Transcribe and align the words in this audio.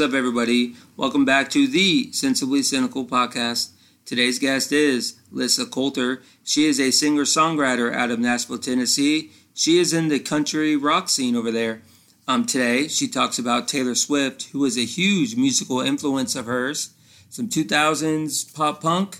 up, 0.00 0.14
everybody? 0.14 0.74
Welcome 0.96 1.26
back 1.26 1.50
to 1.50 1.66
the 1.66 2.10
Sensibly 2.12 2.62
Cynical 2.62 3.04
podcast. 3.04 3.72
Today's 4.06 4.38
guest 4.38 4.72
is 4.72 5.20
Lyssa 5.30 5.66
Coulter. 5.66 6.22
She 6.42 6.64
is 6.64 6.80
a 6.80 6.90
singer 6.90 7.24
songwriter 7.24 7.92
out 7.92 8.10
of 8.10 8.18
Nashville, 8.18 8.56
Tennessee. 8.56 9.30
She 9.52 9.78
is 9.78 9.92
in 9.92 10.08
the 10.08 10.18
country 10.18 10.74
rock 10.74 11.10
scene 11.10 11.36
over 11.36 11.50
there. 11.50 11.82
Um, 12.26 12.46
today, 12.46 12.88
she 12.88 13.08
talks 13.08 13.38
about 13.38 13.68
Taylor 13.68 13.94
Swift, 13.94 14.44
who 14.52 14.64
is 14.64 14.78
a 14.78 14.86
huge 14.86 15.36
musical 15.36 15.80
influence 15.80 16.34
of 16.34 16.46
hers, 16.46 16.94
some 17.28 17.48
2000s 17.48 18.54
pop 18.54 18.80
punk, 18.80 19.18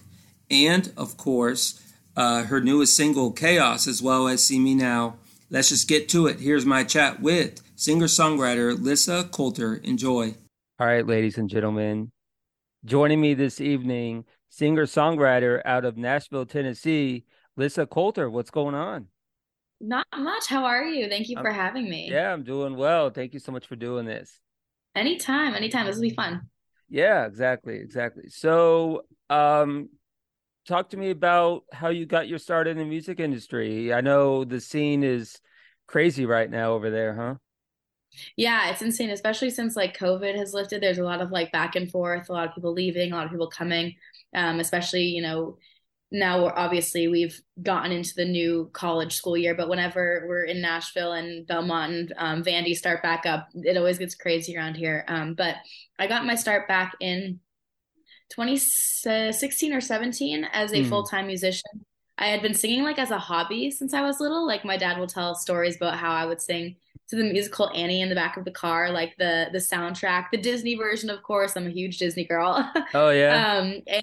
and, 0.50 0.92
of 0.97 1.19
course, 1.19 1.78
uh, 2.16 2.44
her 2.44 2.60
newest 2.60 2.97
single, 2.97 3.33
Chaos, 3.33 3.86
as 3.86 4.00
well 4.00 4.28
as 4.28 4.44
See 4.44 4.58
Me 4.58 4.74
Now. 4.74 5.16
Let's 5.50 5.69
just 5.69 5.88
get 5.88 6.08
to 6.10 6.27
it. 6.27 6.41
Here's 6.41 6.64
my 6.64 6.84
chat 6.84 7.20
with 7.20 7.60
singer 7.77 8.06
songwriter 8.06 8.74
Lyssa 8.78 9.24
Coulter. 9.30 9.74
Enjoy. 9.84 10.36
All 10.80 10.87
right, 10.87 11.07
ladies 11.07 11.37
and 11.37 11.51
gentlemen, 11.51 12.11
joining 12.87 13.20
me 13.20 13.34
this 13.34 13.61
evening, 13.61 14.25
singer 14.48 14.87
songwriter 14.87 15.61
out 15.66 15.84
of 15.84 15.98
Nashville, 15.98 16.47
Tennessee, 16.47 17.27
Lyssa 17.55 17.84
Coulter. 17.84 18.30
What's 18.30 18.51
going 18.51 18.75
on? 18.75 19.09
Not 19.79 20.06
much. 20.17 20.47
How 20.47 20.64
are 20.64 20.83
you? 20.83 21.11
Thank 21.11 21.28
you 21.28 21.37
for 21.37 21.50
having 21.50 21.87
me. 21.87 22.09
Yeah, 22.11 22.33
I'm 22.33 22.45
doing 22.45 22.77
well. 22.77 23.11
Thank 23.11 23.34
you 23.34 23.41
so 23.41 23.53
much 23.53 23.67
for 23.67 23.77
doing 23.77 24.06
this. 24.06 24.41
Anytime, 24.97 25.55
anytime. 25.55 25.84
This 25.84 25.97
will 25.97 26.03
be 26.03 26.14
fun. 26.14 26.48
Yeah, 26.89 27.27
exactly, 27.27 27.77
exactly. 27.77 28.31
So, 28.31 29.03
um, 29.28 29.91
talk 30.67 30.89
to 30.91 30.97
me 30.97 31.11
about 31.11 31.65
how 31.75 31.91
you 31.91 32.06
got 32.06 32.27
your 32.27 32.39
start 32.39 32.67
in 32.67 32.78
the 32.78 32.87
music 32.87 33.20
industry. 33.20 33.92
I 33.92 34.00
know 34.00 34.44
the 34.44 34.62
scene 34.62 35.05
is 35.05 35.41
crazy 35.87 36.25
right 36.25 36.48
now 36.48 36.72
over 36.72 36.89
there, 36.89 37.15
huh? 37.15 37.34
Yeah, 38.36 38.70
it's 38.70 38.83
insane, 38.83 39.11
especially 39.11 39.50
since 39.50 39.77
like 39.77 39.97
COVID 39.97 40.36
has 40.36 40.53
lifted. 40.53 40.83
There's 40.83 40.98
a 40.98 41.05
lot 41.05 41.20
of 41.20 41.30
like 41.30 41.53
back 41.53 41.77
and 41.77 41.91
forth, 41.91 42.28
a 42.28 42.33
lot 42.33 42.48
of 42.48 42.55
people 42.55 42.72
leaving, 42.72 43.12
a 43.12 43.16
lot 43.16 43.27
of 43.27 43.30
people 43.30 43.48
coming. 43.48 43.94
Um, 44.34 44.61
especially, 44.61 45.05
you 45.05 45.22
know, 45.22 45.58
now 46.12 46.42
we're 46.42 46.53
obviously 46.56 47.06
we've 47.08 47.41
gotten 47.62 47.92
into 47.92 48.14
the 48.16 48.25
new 48.25 48.69
college 48.72 49.14
school 49.14 49.36
year, 49.36 49.55
but 49.55 49.69
whenever 49.69 50.25
we're 50.27 50.44
in 50.44 50.61
Nashville 50.61 51.12
and 51.12 51.47
Belmont 51.47 51.92
and 51.92 52.12
um, 52.16 52.42
Vandy 52.42 52.75
start 52.75 53.03
back 53.03 53.27
up, 53.27 53.48
it 53.55 53.77
always 53.77 53.98
gets 53.98 54.14
crazy 54.14 54.56
around 54.56 54.75
here. 54.75 55.05
Um, 55.06 55.34
but 55.34 55.56
I 55.98 56.06
got 56.08 56.27
my 56.27 56.34
start 56.34 56.66
back 56.66 56.94
in 57.00 57.38
2016 58.31 59.72
or 59.72 59.81
17 59.81 60.44
as 60.53 60.72
a 60.72 60.77
mm. 60.77 60.88
full 60.88 61.05
time 61.05 61.27
musician. 61.28 61.84
I 62.19 62.27
had 62.27 62.42
been 62.42 62.55
singing 62.55 62.83
like 62.83 62.98
as 62.98 63.11
a 63.11 63.19
hobby 63.19 63.70
since 63.70 63.94
I 63.94 64.03
was 64.03 64.20
little. 64.20 64.47
Like 64.47 64.64
my 64.64 64.77
dad 64.77 64.98
will 64.98 65.06
tell 65.06 65.34
stories 65.34 65.77
about 65.77 65.97
how 65.97 66.12
I 66.12 66.27
would 66.27 66.41
sing 66.41 66.77
to 67.11 67.16
the 67.16 67.25
musical 67.25 67.70
Annie 67.75 68.00
in 68.00 68.08
the 68.08 68.14
back 68.14 68.36
of 68.36 68.44
the 68.44 68.50
car, 68.50 68.91
like 68.91 69.16
the 69.19 69.48
the 69.53 69.58
soundtrack, 69.58 70.27
the 70.30 70.39
Disney 70.39 70.77
version, 70.77 71.11
of 71.11 71.22
course. 71.22 71.56
I'm 71.56 71.66
a 71.66 71.70
huge 71.70 71.98
Disney 71.98 72.25
girl. 72.25 72.70
Oh 72.94 73.11
yeah. 73.11 73.58
um, 73.58 73.83
and 73.86 74.03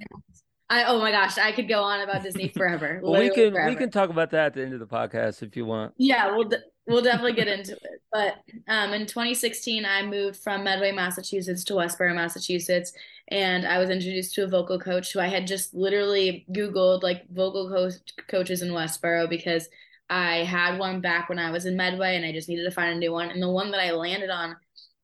I 0.70 0.86
oh 0.86 1.00
my 1.00 1.12
gosh, 1.12 1.38
I 1.38 1.52
could 1.52 1.68
go 1.68 1.82
on 1.84 2.02
about 2.02 2.24
Disney 2.24 2.50
forever. 2.50 3.00
well, 3.04 3.20
we 3.20 3.30
can 3.30 3.54
forever. 3.54 3.70
we 3.70 3.76
can 3.76 3.90
talk 3.90 4.10
about 4.10 4.32
that 4.32 4.48
at 4.48 4.54
the 4.54 4.64
end 4.64 4.74
of 4.74 4.80
the 4.80 4.86
podcast 4.86 5.42
if 5.42 5.56
you 5.56 5.66
want. 5.66 5.94
Yeah, 5.98 6.36
we'll 6.36 6.50
we'll 6.88 7.02
definitely 7.02 7.34
get 7.34 7.48
into 7.48 7.74
it. 7.74 8.02
But 8.12 8.38
um, 8.68 8.94
in 8.94 9.06
2016, 9.06 9.86
I 9.86 10.04
moved 10.04 10.38
from 10.38 10.64
Medway, 10.64 10.92
Massachusetts 10.92 11.64
to 11.66 11.74
Westboro, 11.74 12.16
Massachusetts, 12.16 12.94
and 13.30 13.66
I 13.66 13.78
was 13.78 13.90
introduced 13.90 14.36
to 14.36 14.44
a 14.44 14.48
vocal 14.48 14.80
coach 14.80 15.14
who 15.14 15.20
I 15.20 15.28
had 15.28 15.48
just 15.48 15.74
literally 15.74 16.46
Googled 16.52 17.04
like 17.04 17.30
vocal 17.30 17.70
co- 17.70 18.24
coaches 18.28 18.62
in 18.62 18.70
Westboro 18.70 19.30
because 19.30 19.70
I 20.10 20.38
had 20.38 20.80
one 20.80 21.02
back 21.02 21.30
when 21.30 21.40
I 21.40 21.52
was 21.52 21.66
in 21.66 21.76
Medway 21.76 22.16
and 22.16 22.26
I 22.26 22.32
just 22.32 22.50
needed 22.50 22.64
to 22.64 22.72
find 22.72 22.94
a 22.94 22.98
new 22.98 23.12
one. 23.12 23.30
And 23.30 23.42
the 23.42 23.50
one 23.50 23.72
that 23.72 23.82
I 23.82 23.92
landed 23.92 24.30
on 24.30 24.56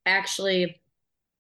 actually 0.06 0.82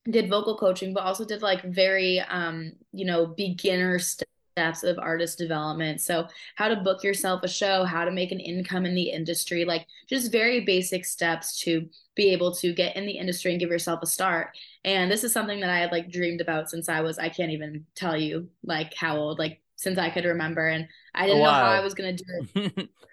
did 0.09 0.29
vocal 0.29 0.57
coaching, 0.57 0.93
but 0.93 1.03
also 1.03 1.25
did 1.25 1.41
like 1.41 1.63
very, 1.63 2.19
um, 2.19 2.73
you 2.91 3.05
know, 3.05 3.25
beginner 3.25 3.99
steps 3.99 4.83
of 4.83 4.99
artist 4.99 5.37
development. 5.37 6.01
So, 6.01 6.27
how 6.55 6.67
to 6.67 6.75
book 6.75 7.03
yourself 7.03 7.41
a 7.43 7.47
show, 7.47 7.85
how 7.85 8.03
to 8.03 8.11
make 8.11 8.31
an 8.31 8.39
income 8.39 8.85
in 8.85 8.95
the 8.95 9.09
industry, 9.09 9.63
like 9.65 9.87
just 10.09 10.31
very 10.31 10.61
basic 10.65 11.05
steps 11.05 11.59
to 11.61 11.87
be 12.15 12.31
able 12.31 12.53
to 12.55 12.73
get 12.73 12.95
in 12.95 13.05
the 13.05 13.17
industry 13.17 13.51
and 13.51 13.59
give 13.59 13.69
yourself 13.69 14.01
a 14.03 14.07
start. 14.07 14.57
And 14.83 15.09
this 15.09 15.23
is 15.23 15.31
something 15.31 15.61
that 15.61 15.69
I 15.69 15.79
had 15.79 15.91
like 15.91 16.11
dreamed 16.11 16.41
about 16.41 16.69
since 16.69 16.89
I 16.89 17.01
was, 17.01 17.17
I 17.17 17.29
can't 17.29 17.51
even 17.51 17.85
tell 17.95 18.17
you 18.17 18.49
like 18.63 18.93
how 18.93 19.17
old, 19.17 19.39
like 19.39 19.61
since 19.77 19.97
I 19.97 20.09
could 20.09 20.25
remember. 20.25 20.67
And 20.67 20.87
I 21.15 21.27
didn't 21.27 21.43
know 21.43 21.53
how 21.53 21.71
I 21.71 21.79
was 21.79 21.93
going 21.93 22.17
to 22.17 22.23
do 22.23 22.71
it. 22.77 22.89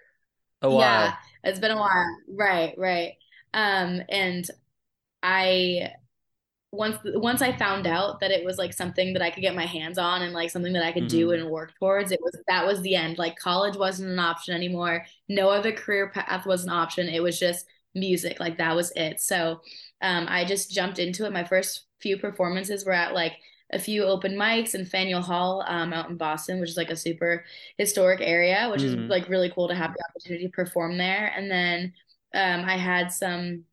a 0.63 0.71
while. 0.71 0.79
Yeah, 0.81 1.15
it's 1.45 1.59
been 1.59 1.71
a 1.71 1.77
while. 1.77 2.17
Right, 2.29 2.75
right. 2.77 3.13
Um, 3.53 4.03
and 4.09 4.47
I 5.23 5.93
once 6.73 6.99
once 7.05 7.43
I 7.43 7.57
found 7.57 7.87
out 7.87 8.21
that 8.21 8.31
it 8.31 8.45
was 8.45 8.57
like 8.57 8.73
something 8.73 9.13
that 9.15 9.23
I 9.23 9.31
could 9.31 9.41
get 9.41 9.57
my 9.57 9.67
hands 9.67 9.99
on 9.99 10.23
and 10.23 10.33
like 10.33 10.51
something 10.51 10.73
that 10.75 10.85
I 10.85 10.93
could 10.93 11.05
mm-hmm. 11.05 11.19
do 11.19 11.33
and 11.33 11.51
work 11.51 11.73
towards, 11.79 12.13
it 12.13 12.21
was 12.23 12.37
that 12.47 12.67
was 12.67 12.81
the 12.83 12.95
end. 12.95 13.19
Like 13.19 13.37
college 13.37 13.77
wasn't 13.77 14.11
an 14.11 14.19
option 14.19 14.55
anymore. 14.55 15.05
No 15.29 15.49
other 15.51 15.73
career 15.73 16.11
path 16.11 16.47
was 16.47 16.65
an 16.65 16.71
option. 16.71 17.09
It 17.09 17.23
was 17.23 17.39
just 17.39 17.67
music. 17.95 18.39
Like 18.39 18.59
that 18.59 18.77
was 18.77 18.93
it. 18.95 19.21
So 19.21 19.61
um, 20.01 20.27
I 20.29 20.45
just 20.45 20.71
jumped 20.71 20.99
into 20.99 21.27
it. 21.27 21.33
My 21.33 21.45
first 21.45 21.87
few 22.01 22.17
performances 22.17 22.85
were 22.85 22.93
at 22.93 23.15
like 23.15 23.33
a 23.73 23.79
few 23.79 24.05
open 24.05 24.35
mics 24.35 24.75
in 24.75 24.85
Faneuil 24.85 25.23
Hall 25.23 25.65
um, 25.67 25.93
out 25.93 26.11
in 26.11 26.17
Boston, 26.17 26.61
which 26.61 26.71
is 26.71 26.77
like 26.77 26.91
a 26.91 26.97
super 26.97 27.45
historic 27.79 28.21
area, 28.21 28.69
which 28.71 28.83
mm-hmm. 28.83 29.05
is 29.05 29.11
like 29.11 29.29
really 29.29 29.51
cool 29.51 29.69
to 29.69 29.75
have 29.75 29.93
the 29.93 30.05
opportunity 30.09 30.47
to 30.47 30.53
perform 30.53 30.99
there. 30.99 31.33
And 31.37 31.51
then 31.51 31.93
um, 32.35 32.69
I 32.69 32.77
had 32.77 33.13
some 33.13 33.65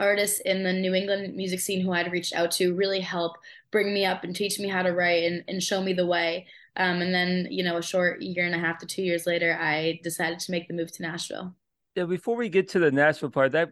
artists 0.00 0.40
in 0.40 0.62
the 0.62 0.72
New 0.72 0.94
England 0.94 1.34
music 1.34 1.60
scene 1.60 1.80
who 1.80 1.92
I'd 1.92 2.12
reached 2.12 2.34
out 2.34 2.50
to 2.52 2.74
really 2.74 3.00
help 3.00 3.36
bring 3.70 3.92
me 3.92 4.04
up 4.04 4.24
and 4.24 4.34
teach 4.34 4.58
me 4.58 4.68
how 4.68 4.82
to 4.82 4.92
write 4.92 5.24
and, 5.24 5.42
and 5.48 5.62
show 5.62 5.82
me 5.82 5.92
the 5.92 6.06
way. 6.06 6.46
Um, 6.76 7.02
and 7.02 7.12
then, 7.12 7.48
you 7.50 7.64
know, 7.64 7.78
a 7.78 7.82
short 7.82 8.22
year 8.22 8.46
and 8.46 8.54
a 8.54 8.58
half 8.58 8.78
to 8.78 8.86
two 8.86 9.02
years 9.02 9.26
later, 9.26 9.58
I 9.60 10.00
decided 10.04 10.38
to 10.40 10.52
make 10.52 10.68
the 10.68 10.74
move 10.74 10.92
to 10.92 11.02
Nashville. 11.02 11.54
Yeah, 11.96 12.04
before 12.04 12.36
we 12.36 12.48
get 12.48 12.68
to 12.70 12.78
the 12.78 12.92
Nashville 12.92 13.30
part, 13.30 13.52
that 13.52 13.70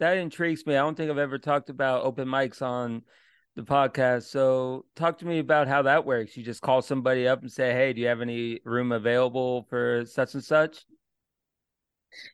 that 0.00 0.18
intrigues 0.18 0.66
me. 0.66 0.74
I 0.74 0.80
don't 0.80 0.96
think 0.96 1.10
I've 1.10 1.18
ever 1.18 1.38
talked 1.38 1.70
about 1.70 2.02
open 2.02 2.28
mics 2.28 2.60
on 2.60 3.02
the 3.54 3.62
podcast. 3.62 4.24
So 4.24 4.84
talk 4.96 5.18
to 5.18 5.26
me 5.26 5.38
about 5.38 5.68
how 5.68 5.82
that 5.82 6.04
works. 6.04 6.36
You 6.36 6.42
just 6.42 6.62
call 6.62 6.82
somebody 6.82 7.26
up 7.28 7.42
and 7.42 7.50
say, 7.50 7.72
"Hey, 7.72 7.92
do 7.92 8.00
you 8.00 8.06
have 8.08 8.20
any 8.20 8.60
room 8.64 8.92
available 8.92 9.66
for 9.68 10.04
such 10.06 10.34
and 10.34 10.44
such?" 10.44 10.84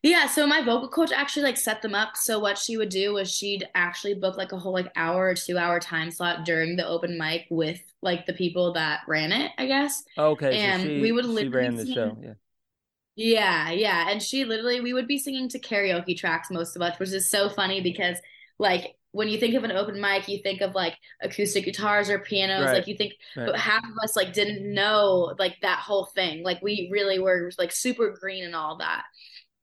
Yeah, 0.03 0.27
so 0.27 0.47
my 0.47 0.63
vocal 0.63 0.89
coach 0.89 1.13
actually 1.13 1.45
like 1.45 1.57
set 1.57 1.83
them 1.83 1.95
up. 1.95 2.17
So 2.17 2.39
what 2.39 2.59
she 2.59 2.77
would 2.77 2.89
do 2.89 3.15
was 3.15 3.33
she'd 3.33 3.69
actually 3.75 4.15
book 4.15 4.37
like 4.37 4.53
a 4.53 4.59
whole 4.59 4.73
like 4.73 4.91
hour 4.97 5.29
or 5.29 5.35
two 5.35 5.57
hour 5.57 5.79
time 5.81 6.11
slot 6.11 6.45
during 6.45 6.77
the 6.77 6.87
open 6.87 7.17
mic 7.19 7.47
with 7.51 7.81
like 8.03 8.27
the 8.27 8.33
people 8.33 8.73
that 8.75 9.01
ran 9.07 9.33
it, 9.33 9.53
I 9.59 9.67
guess. 9.67 10.03
Okay, 10.17 10.59
and 10.59 10.83
so 10.83 10.89
she, 10.89 11.01
we 11.01 11.13
would 11.13 11.27
literally 11.27 11.57
ran 11.57 11.77
the 11.77 11.87
show. 11.87 12.17
Yeah. 12.21 12.35
Yeah, 13.21 13.71
yeah, 13.71 14.11
and 14.11 14.23
she 14.23 14.45
literally 14.45 14.81
we 14.81 14.93
would 14.93 15.09
be 15.09 15.19
singing 15.19 15.49
to 15.51 15.59
karaoke 15.59 16.17
tracks 16.17 16.51
most 16.51 16.77
of 16.77 16.83
us, 16.83 16.99
which 17.01 17.11
is 17.11 17.31
so 17.31 17.49
funny 17.49 17.81
because 17.81 18.17
like 18.59 18.95
when 19.13 19.29
you 19.29 19.39
think 19.39 19.55
of 19.55 19.65
an 19.65 19.73
open 19.73 20.01
mic, 20.01 20.29
you 20.29 20.39
think 20.43 20.61
of 20.61 20.75
like 20.75 20.97
acoustic 21.23 21.65
guitars 21.65 22.11
or 22.11 22.19
pianos. 22.19 22.67
Right. 22.67 22.75
Like 22.75 22.87
you 22.87 22.97
think, 22.97 23.15
right. 23.37 23.47
but 23.47 23.57
half 23.57 23.85
of 23.85 23.97
us 24.03 24.17
like 24.17 24.33
didn't 24.33 24.73
know 24.73 25.35
like 25.39 25.57
that 25.63 25.79
whole 25.79 26.07
thing. 26.07 26.43
Like 26.45 26.61
we 26.63 26.89
really 26.93 27.19
were 27.19 27.51
like 27.59 27.73
super 27.73 28.17
green 28.21 28.45
and 28.45 28.55
all 28.55 28.79
that. 28.79 29.05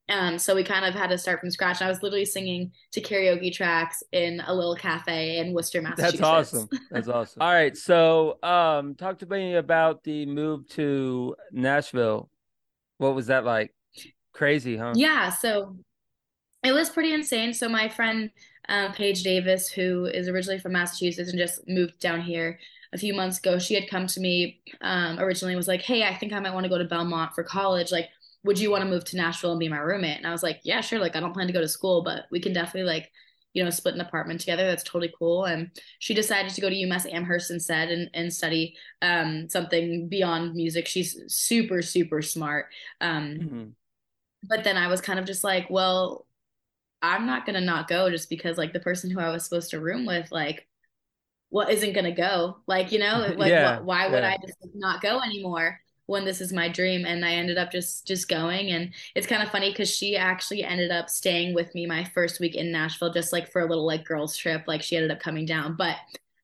Um, 0.08 0.38
so 0.38 0.54
we 0.54 0.62
kind 0.62 0.84
of 0.84 0.94
had 0.94 1.10
to 1.10 1.18
start 1.18 1.40
from 1.40 1.50
scratch. 1.50 1.82
I 1.82 1.88
was 1.88 2.02
literally 2.02 2.24
singing 2.24 2.70
to 2.92 3.00
karaoke 3.00 3.52
tracks 3.52 4.02
in 4.12 4.40
a 4.46 4.54
little 4.54 4.76
cafe 4.76 5.38
in 5.38 5.52
Worcester, 5.52 5.82
Massachusetts. 5.82 6.20
That's 6.20 6.54
awesome. 6.54 6.68
That's 6.90 7.08
awesome. 7.08 7.42
all 7.42 7.52
right. 7.52 7.76
So, 7.76 8.38
um, 8.42 8.94
talk 8.94 9.18
to 9.20 9.26
me 9.26 9.54
about 9.54 10.04
the 10.04 10.26
move 10.26 10.68
to 10.70 11.34
Nashville. 11.50 12.30
What 12.98 13.16
was 13.16 13.26
that 13.26 13.44
like? 13.44 13.74
Crazy, 14.32 14.76
huh? 14.76 14.92
Yeah. 14.94 15.30
So 15.30 15.76
it 16.62 16.72
was 16.72 16.90
pretty 16.90 17.12
insane. 17.12 17.52
So 17.52 17.68
my 17.68 17.88
friend 17.88 18.30
uh, 18.68 18.92
Paige 18.92 19.22
Davis, 19.22 19.68
who 19.68 20.06
is 20.06 20.28
originally 20.28 20.58
from 20.58 20.72
Massachusetts 20.72 21.30
and 21.30 21.38
just 21.38 21.66
moved 21.68 21.98
down 22.00 22.20
here 22.20 22.58
a 22.92 22.98
few 22.98 23.14
months 23.14 23.38
ago, 23.38 23.58
she 23.58 23.74
had 23.74 23.88
come 23.88 24.06
to 24.06 24.20
me 24.20 24.60
um, 24.80 25.18
originally 25.18 25.56
was 25.56 25.68
like, 25.68 25.82
"Hey, 25.82 26.04
I 26.04 26.14
think 26.14 26.32
I 26.32 26.40
might 26.40 26.54
want 26.54 26.64
to 26.64 26.70
go 26.70 26.78
to 26.78 26.84
Belmont 26.84 27.34
for 27.34 27.44
college. 27.44 27.92
Like, 27.92 28.08
would 28.44 28.58
you 28.58 28.70
want 28.70 28.82
to 28.82 28.90
move 28.90 29.04
to 29.06 29.16
Nashville 29.16 29.52
and 29.52 29.60
be 29.60 29.68
my 29.68 29.78
roommate?" 29.78 30.18
And 30.18 30.26
I 30.26 30.32
was 30.32 30.42
like, 30.42 30.60
"Yeah, 30.64 30.80
sure. 30.80 30.98
Like, 30.98 31.16
I 31.16 31.20
don't 31.20 31.34
plan 31.34 31.46
to 31.46 31.52
go 31.52 31.60
to 31.60 31.68
school, 31.68 32.02
but 32.02 32.26
we 32.30 32.40
can 32.40 32.52
definitely 32.52 32.90
like." 32.90 33.10
you 33.52 33.64
know, 33.64 33.70
split 33.70 33.94
an 33.94 34.02
apartment 34.02 34.38
together. 34.38 34.66
That's 34.66 34.82
totally 34.82 35.10
cool. 35.18 35.46
And 35.46 35.70
she 35.98 36.12
decided 36.12 36.52
to 36.52 36.60
go 36.60 36.68
to 36.68 36.74
UMass 36.76 37.10
Amherst 37.10 37.50
instead 37.50 37.88
and, 37.88 38.10
and 38.12 38.30
study 38.30 38.76
um, 39.00 39.48
something 39.48 40.10
beyond 40.10 40.54
music. 40.54 40.86
She's 40.86 41.18
super, 41.28 41.80
super 41.80 42.20
smart. 42.20 42.66
Um, 43.00 43.24
mm-hmm. 43.24 43.64
But 44.42 44.62
then 44.62 44.76
I 44.76 44.88
was 44.88 45.00
kind 45.00 45.18
of 45.18 45.24
just 45.24 45.42
like, 45.42 45.70
well, 45.70 46.25
I'm 47.02 47.26
not 47.26 47.46
gonna 47.46 47.60
not 47.60 47.88
go 47.88 48.10
just 48.10 48.30
because 48.30 48.58
like 48.58 48.72
the 48.72 48.80
person 48.80 49.10
who 49.10 49.20
I 49.20 49.30
was 49.30 49.44
supposed 49.44 49.70
to 49.70 49.80
room 49.80 50.06
with, 50.06 50.30
like, 50.32 50.66
what 51.50 51.70
isn't 51.70 51.92
gonna 51.92 52.14
go? 52.14 52.58
Like, 52.66 52.92
you 52.92 52.98
know, 52.98 53.34
like 53.36 53.50
yeah, 53.50 53.76
what, 53.76 53.84
why 53.84 54.08
would 54.08 54.24
I 54.24 54.36
just 54.44 54.56
not 54.74 55.00
go 55.00 55.20
anymore? 55.20 55.80
when 56.06 56.24
this 56.24 56.40
is 56.40 56.52
my 56.52 56.68
dream 56.68 57.04
and 57.04 57.24
i 57.24 57.32
ended 57.32 57.58
up 57.58 57.70
just 57.70 58.06
just 58.06 58.28
going 58.28 58.70
and 58.70 58.92
it's 59.14 59.26
kind 59.26 59.42
of 59.42 59.50
funny 59.50 59.70
because 59.70 59.90
she 59.94 60.16
actually 60.16 60.64
ended 60.64 60.90
up 60.90 61.10
staying 61.10 61.54
with 61.54 61.74
me 61.74 61.84
my 61.86 62.04
first 62.04 62.40
week 62.40 62.54
in 62.54 62.72
nashville 62.72 63.12
just 63.12 63.32
like 63.32 63.50
for 63.50 63.60
a 63.60 63.66
little 63.66 63.86
like 63.86 64.04
girls 64.04 64.36
trip 64.36 64.64
like 64.66 64.82
she 64.82 64.96
ended 64.96 65.10
up 65.10 65.20
coming 65.20 65.44
down 65.44 65.76
but 65.76 65.96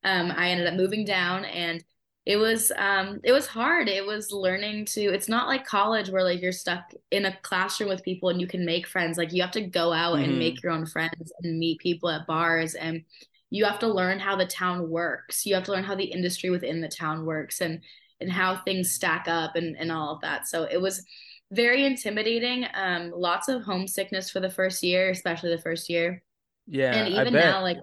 um, 0.04 0.32
i 0.36 0.50
ended 0.50 0.66
up 0.66 0.74
moving 0.74 1.04
down 1.04 1.44
and 1.44 1.82
it 2.24 2.36
was 2.36 2.70
um 2.76 3.20
it 3.24 3.32
was 3.32 3.46
hard. 3.46 3.88
It 3.88 4.06
was 4.06 4.30
learning 4.30 4.84
to 4.86 5.00
it's 5.00 5.28
not 5.28 5.48
like 5.48 5.66
college 5.66 6.08
where 6.08 6.22
like 6.22 6.40
you're 6.40 6.52
stuck 6.52 6.92
in 7.10 7.26
a 7.26 7.36
classroom 7.42 7.88
with 7.88 8.04
people 8.04 8.28
and 8.28 8.40
you 8.40 8.46
can 8.46 8.64
make 8.64 8.86
friends. 8.86 9.18
Like 9.18 9.32
you 9.32 9.42
have 9.42 9.50
to 9.52 9.66
go 9.66 9.92
out 9.92 10.14
mm-hmm. 10.14 10.30
and 10.30 10.38
make 10.38 10.62
your 10.62 10.70
own 10.70 10.86
friends 10.86 11.32
and 11.42 11.58
meet 11.58 11.80
people 11.80 12.08
at 12.08 12.26
bars 12.26 12.74
and 12.74 13.02
you 13.50 13.64
have 13.64 13.80
to 13.80 13.88
learn 13.88 14.20
how 14.20 14.36
the 14.36 14.46
town 14.46 14.88
works. 14.88 15.44
You 15.44 15.54
have 15.56 15.64
to 15.64 15.72
learn 15.72 15.84
how 15.84 15.96
the 15.96 16.04
industry 16.04 16.48
within 16.48 16.80
the 16.80 16.88
town 16.88 17.26
works 17.26 17.60
and 17.60 17.80
and 18.20 18.30
how 18.30 18.62
things 18.64 18.92
stack 18.92 19.26
up 19.26 19.56
and 19.56 19.76
and 19.76 19.90
all 19.90 20.14
of 20.14 20.20
that. 20.20 20.46
So 20.46 20.62
it 20.62 20.80
was 20.80 21.04
very 21.50 21.84
intimidating 21.84 22.66
um 22.74 23.10
lots 23.14 23.48
of 23.48 23.62
homesickness 23.62 24.30
for 24.30 24.38
the 24.38 24.48
first 24.48 24.82
year 24.84 25.10
especially 25.10 25.50
the 25.50 25.62
first 25.62 25.90
year. 25.90 26.22
Yeah 26.68 26.94
and 26.94 27.14
even 27.14 27.34
now 27.34 27.62
like 27.62 27.78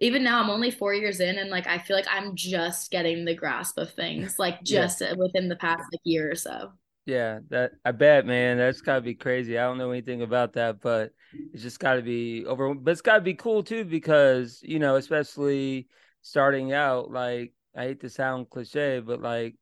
even 0.00 0.24
now 0.24 0.42
I'm 0.42 0.50
only 0.50 0.70
four 0.70 0.94
years 0.94 1.20
in 1.20 1.38
and 1.38 1.50
like 1.50 1.66
I 1.66 1.78
feel 1.78 1.96
like 1.96 2.08
I'm 2.10 2.34
just 2.34 2.90
getting 2.90 3.24
the 3.24 3.34
grasp 3.34 3.78
of 3.78 3.92
things 3.92 4.38
like 4.38 4.62
just 4.62 5.00
yeah. 5.00 5.14
within 5.14 5.48
the 5.48 5.56
past 5.56 5.84
like 5.92 6.00
year 6.04 6.30
or 6.30 6.34
so. 6.34 6.72
Yeah, 7.06 7.40
that 7.50 7.72
I 7.84 7.92
bet, 7.92 8.24
man. 8.24 8.56
That's 8.56 8.80
gotta 8.80 9.02
be 9.02 9.14
crazy. 9.14 9.58
I 9.58 9.64
don't 9.64 9.76
know 9.76 9.90
anything 9.90 10.22
about 10.22 10.54
that, 10.54 10.80
but 10.80 11.12
it's 11.52 11.62
just 11.62 11.78
gotta 11.78 12.00
be 12.00 12.46
over. 12.46 12.74
But 12.74 12.92
it's 12.92 13.02
gotta 13.02 13.20
be 13.20 13.34
cool 13.34 13.62
too 13.62 13.84
because 13.84 14.60
you 14.62 14.78
know, 14.78 14.96
especially 14.96 15.88
starting 16.22 16.72
out. 16.72 17.10
Like 17.10 17.52
I 17.76 17.84
hate 17.84 18.00
to 18.00 18.08
sound 18.08 18.48
cliche, 18.48 19.00
but 19.00 19.20
like 19.20 19.54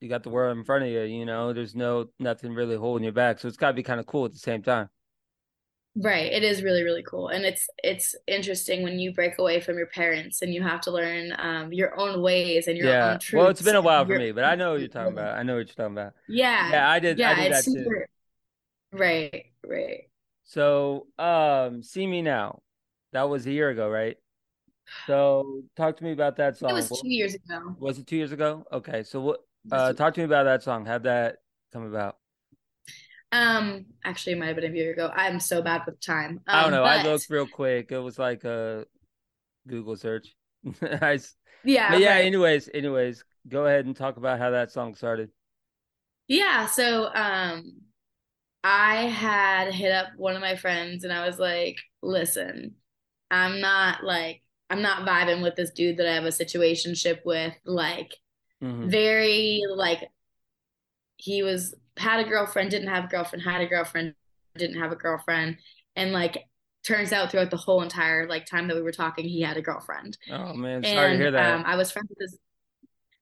you 0.00 0.10
got 0.10 0.22
the 0.22 0.28
world 0.28 0.56
in 0.56 0.64
front 0.64 0.84
of 0.84 0.90
you. 0.90 1.00
You 1.00 1.24
know, 1.24 1.54
there's 1.54 1.74
no 1.74 2.08
nothing 2.18 2.52
really 2.52 2.76
holding 2.76 3.06
you 3.06 3.12
back. 3.12 3.38
So 3.38 3.48
it's 3.48 3.56
gotta 3.56 3.72
be 3.72 3.82
kind 3.82 4.00
of 4.00 4.06
cool 4.06 4.26
at 4.26 4.32
the 4.32 4.38
same 4.38 4.62
time. 4.62 4.90
Right. 5.96 6.32
It 6.32 6.44
is 6.44 6.62
really, 6.62 6.84
really 6.84 7.02
cool. 7.02 7.28
And 7.28 7.44
it's 7.44 7.68
it's 7.82 8.14
interesting 8.28 8.82
when 8.82 8.98
you 8.98 9.12
break 9.12 9.38
away 9.38 9.60
from 9.60 9.76
your 9.76 9.88
parents 9.88 10.40
and 10.40 10.54
you 10.54 10.62
have 10.62 10.80
to 10.82 10.92
learn 10.92 11.34
um, 11.38 11.72
your 11.72 11.98
own 11.98 12.22
ways 12.22 12.68
and 12.68 12.76
your 12.76 12.86
yeah. 12.86 13.12
own 13.12 13.18
truths. 13.18 13.32
Well, 13.40 13.50
it's 13.50 13.62
been 13.62 13.76
a 13.76 13.80
while 13.80 14.04
for 14.06 14.16
me, 14.16 14.30
but 14.30 14.44
I 14.44 14.54
know 14.54 14.72
what 14.72 14.80
you're 14.80 14.88
talking 14.88 15.12
about. 15.12 15.36
I 15.36 15.42
know 15.42 15.56
what 15.56 15.66
you're 15.66 15.74
talking 15.74 15.98
about. 15.98 16.12
Yeah. 16.28 16.70
Yeah, 16.70 16.90
I 16.90 17.00
did 17.00 17.18
yeah, 17.18 17.30
I 17.30 17.34
did 17.34 17.52
that 17.52 17.64
super... 17.64 18.08
too. 18.92 18.98
Right, 18.98 19.46
right. 19.66 20.02
So 20.44 21.08
um 21.18 21.82
See 21.82 22.06
Me 22.06 22.22
Now. 22.22 22.62
That 23.12 23.28
was 23.28 23.44
a 23.46 23.50
year 23.50 23.70
ago, 23.70 23.88
right? 23.88 24.16
So 25.08 25.62
talk 25.76 25.96
to 25.96 26.04
me 26.04 26.12
about 26.12 26.36
that 26.36 26.56
song. 26.56 26.70
It 26.70 26.74
was 26.74 26.88
two 26.88 27.08
years 27.08 27.34
ago. 27.34 27.74
Was 27.80 27.98
it 27.98 28.06
two 28.06 28.16
years 28.16 28.30
ago? 28.30 28.64
Okay. 28.72 29.02
So 29.02 29.20
what 29.20 29.40
uh 29.72 29.92
talk 29.92 30.14
to 30.14 30.20
me 30.20 30.24
about 30.24 30.44
that 30.44 30.62
song. 30.62 30.86
How'd 30.86 31.02
that 31.02 31.38
come 31.72 31.84
about? 31.84 32.19
Um, 33.32 33.86
actually, 34.04 34.32
it 34.32 34.38
might 34.38 34.46
have 34.46 34.56
been 34.56 34.72
a 34.72 34.74
year 34.74 34.92
ago. 34.92 35.10
I'm 35.14 35.38
so 35.40 35.62
bad 35.62 35.82
with 35.86 36.00
time. 36.00 36.40
Um, 36.46 36.56
I 36.56 36.62
don't 36.62 36.70
know. 36.72 36.82
But... 36.82 37.00
I 37.00 37.02
looked 37.02 37.30
real 37.30 37.46
quick. 37.46 37.92
It 37.92 37.98
was 37.98 38.18
like 38.18 38.44
a 38.44 38.86
Google 39.68 39.96
search. 39.96 40.34
I, 40.82 41.18
yeah. 41.64 41.90
But 41.90 42.00
yeah. 42.00 42.14
Right. 42.14 42.24
Anyways, 42.24 42.68
anyways, 42.74 43.24
go 43.48 43.66
ahead 43.66 43.86
and 43.86 43.96
talk 43.96 44.16
about 44.16 44.38
how 44.38 44.50
that 44.50 44.72
song 44.72 44.94
started. 44.94 45.30
Yeah. 46.26 46.66
So, 46.66 47.12
um, 47.14 47.80
I 48.62 49.06
had 49.06 49.72
hit 49.72 49.92
up 49.92 50.08
one 50.16 50.34
of 50.34 50.42
my 50.42 50.56
friends 50.56 51.04
and 51.04 51.12
I 51.12 51.26
was 51.26 51.38
like, 51.38 51.78
"Listen, 52.02 52.74
I'm 53.30 53.60
not 53.60 54.04
like 54.04 54.42
I'm 54.68 54.82
not 54.82 55.06
vibing 55.06 55.42
with 55.42 55.56
this 55.56 55.70
dude 55.70 55.96
that 55.96 56.08
I 56.08 56.14
have 56.14 56.24
a 56.24 56.28
situationship 56.28 57.24
with. 57.24 57.54
Like, 57.64 58.14
mm-hmm. 58.62 58.88
very 58.88 59.62
like 59.74 60.08
he 61.16 61.42
was 61.42 61.74
had 61.96 62.24
a 62.24 62.28
girlfriend, 62.28 62.70
didn't 62.70 62.88
have 62.88 63.04
a 63.04 63.08
girlfriend, 63.08 63.44
had 63.44 63.60
a 63.60 63.66
girlfriend, 63.66 64.14
didn't 64.56 64.80
have 64.80 64.92
a 64.92 64.96
girlfriend, 64.96 65.58
and 65.96 66.12
like 66.12 66.44
turns 66.84 67.12
out 67.12 67.30
throughout 67.30 67.50
the 67.50 67.56
whole 67.56 67.82
entire 67.82 68.26
like 68.26 68.46
time 68.46 68.68
that 68.68 68.76
we 68.76 68.82
were 68.82 68.92
talking, 68.92 69.24
he 69.24 69.42
had 69.42 69.56
a 69.56 69.62
girlfriend. 69.62 70.16
Oh 70.30 70.54
man, 70.54 70.82
sorry 70.84 71.10
and, 71.10 71.18
to 71.18 71.24
hear 71.24 71.30
that. 71.32 71.54
Um, 71.54 71.64
I 71.66 71.76
was 71.76 71.90
friends 71.90 72.08
with 72.08 72.18
his. 72.20 72.38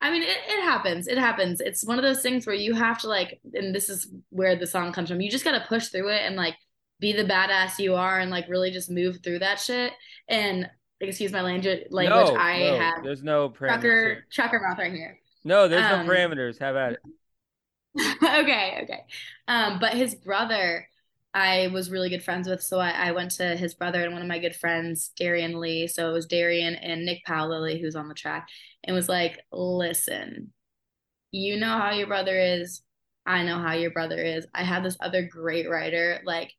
I 0.00 0.12
mean, 0.12 0.22
it, 0.22 0.28
it 0.28 0.62
happens. 0.62 1.08
It 1.08 1.18
happens. 1.18 1.60
It's 1.60 1.84
one 1.84 1.98
of 1.98 2.04
those 2.04 2.22
things 2.22 2.46
where 2.46 2.54
you 2.54 2.72
have 2.74 3.00
to 3.00 3.08
like, 3.08 3.40
and 3.52 3.74
this 3.74 3.88
is 3.88 4.08
where 4.30 4.54
the 4.54 4.66
song 4.66 4.92
comes 4.92 5.08
from. 5.08 5.20
You 5.20 5.30
just 5.30 5.44
got 5.44 5.58
to 5.58 5.66
push 5.68 5.88
through 5.88 6.10
it 6.10 6.22
and 6.24 6.36
like 6.36 6.54
be 7.00 7.12
the 7.12 7.24
badass 7.24 7.78
you 7.78 7.94
are 7.94 8.20
and 8.20 8.30
like 8.30 8.48
really 8.48 8.70
just 8.70 8.90
move 8.90 9.18
through 9.24 9.40
that 9.40 9.60
shit. 9.60 9.92
And 10.28 10.70
excuse 11.00 11.32
my 11.32 11.42
language, 11.42 11.86
language. 11.90 12.28
No, 12.28 12.36
I 12.36 12.58
no, 12.58 12.78
have 12.78 13.02
there's 13.02 13.22
no 13.22 13.48
trucker 13.50 14.24
trucker 14.30 14.60
mouth 14.60 14.78
right 14.78 14.92
here. 14.92 15.18
No, 15.44 15.66
there's 15.66 15.84
um, 15.84 16.06
no 16.06 16.12
parameters. 16.12 16.58
Have 16.60 16.76
at 16.76 16.92
it. 16.92 17.00
okay, 18.22 18.80
okay. 18.82 19.00
Um, 19.46 19.78
but 19.80 19.94
his 19.94 20.14
brother, 20.14 20.88
I 21.34 21.68
was 21.68 21.90
really 21.90 22.10
good 22.10 22.22
friends 22.22 22.48
with, 22.48 22.62
so 22.62 22.78
I, 22.78 22.90
I, 22.90 23.12
went 23.12 23.32
to 23.32 23.56
his 23.56 23.74
brother 23.74 24.02
and 24.02 24.12
one 24.12 24.22
of 24.22 24.28
my 24.28 24.38
good 24.38 24.54
friends, 24.54 25.10
Darian 25.16 25.60
Lee. 25.60 25.86
So 25.86 26.08
it 26.08 26.12
was 26.12 26.26
Darian 26.26 26.74
and 26.74 27.04
Nick 27.04 27.24
Powlilly 27.26 27.80
who's 27.80 27.96
on 27.96 28.08
the 28.08 28.14
track, 28.14 28.48
and 28.84 28.94
was 28.94 29.08
like, 29.08 29.40
"Listen, 29.52 30.52
you 31.32 31.58
know 31.58 31.78
how 31.78 31.92
your 31.92 32.06
brother 32.06 32.38
is. 32.38 32.82
I 33.26 33.42
know 33.42 33.58
how 33.58 33.74
your 33.74 33.90
brother 33.90 34.22
is. 34.22 34.46
I 34.54 34.62
have 34.62 34.82
this 34.82 34.96
other 35.00 35.22
great 35.22 35.68
writer. 35.68 36.20
Like, 36.24 36.52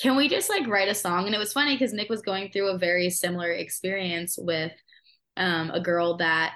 can 0.00 0.16
we 0.16 0.28
just 0.28 0.50
like 0.50 0.66
write 0.66 0.88
a 0.88 0.94
song?" 0.94 1.26
And 1.26 1.34
it 1.34 1.38
was 1.38 1.52
funny 1.52 1.74
because 1.74 1.92
Nick 1.92 2.10
was 2.10 2.22
going 2.22 2.50
through 2.50 2.68
a 2.70 2.78
very 2.78 3.10
similar 3.10 3.50
experience 3.50 4.36
with 4.38 4.72
um, 5.36 5.70
a 5.70 5.80
girl 5.80 6.18
that 6.18 6.52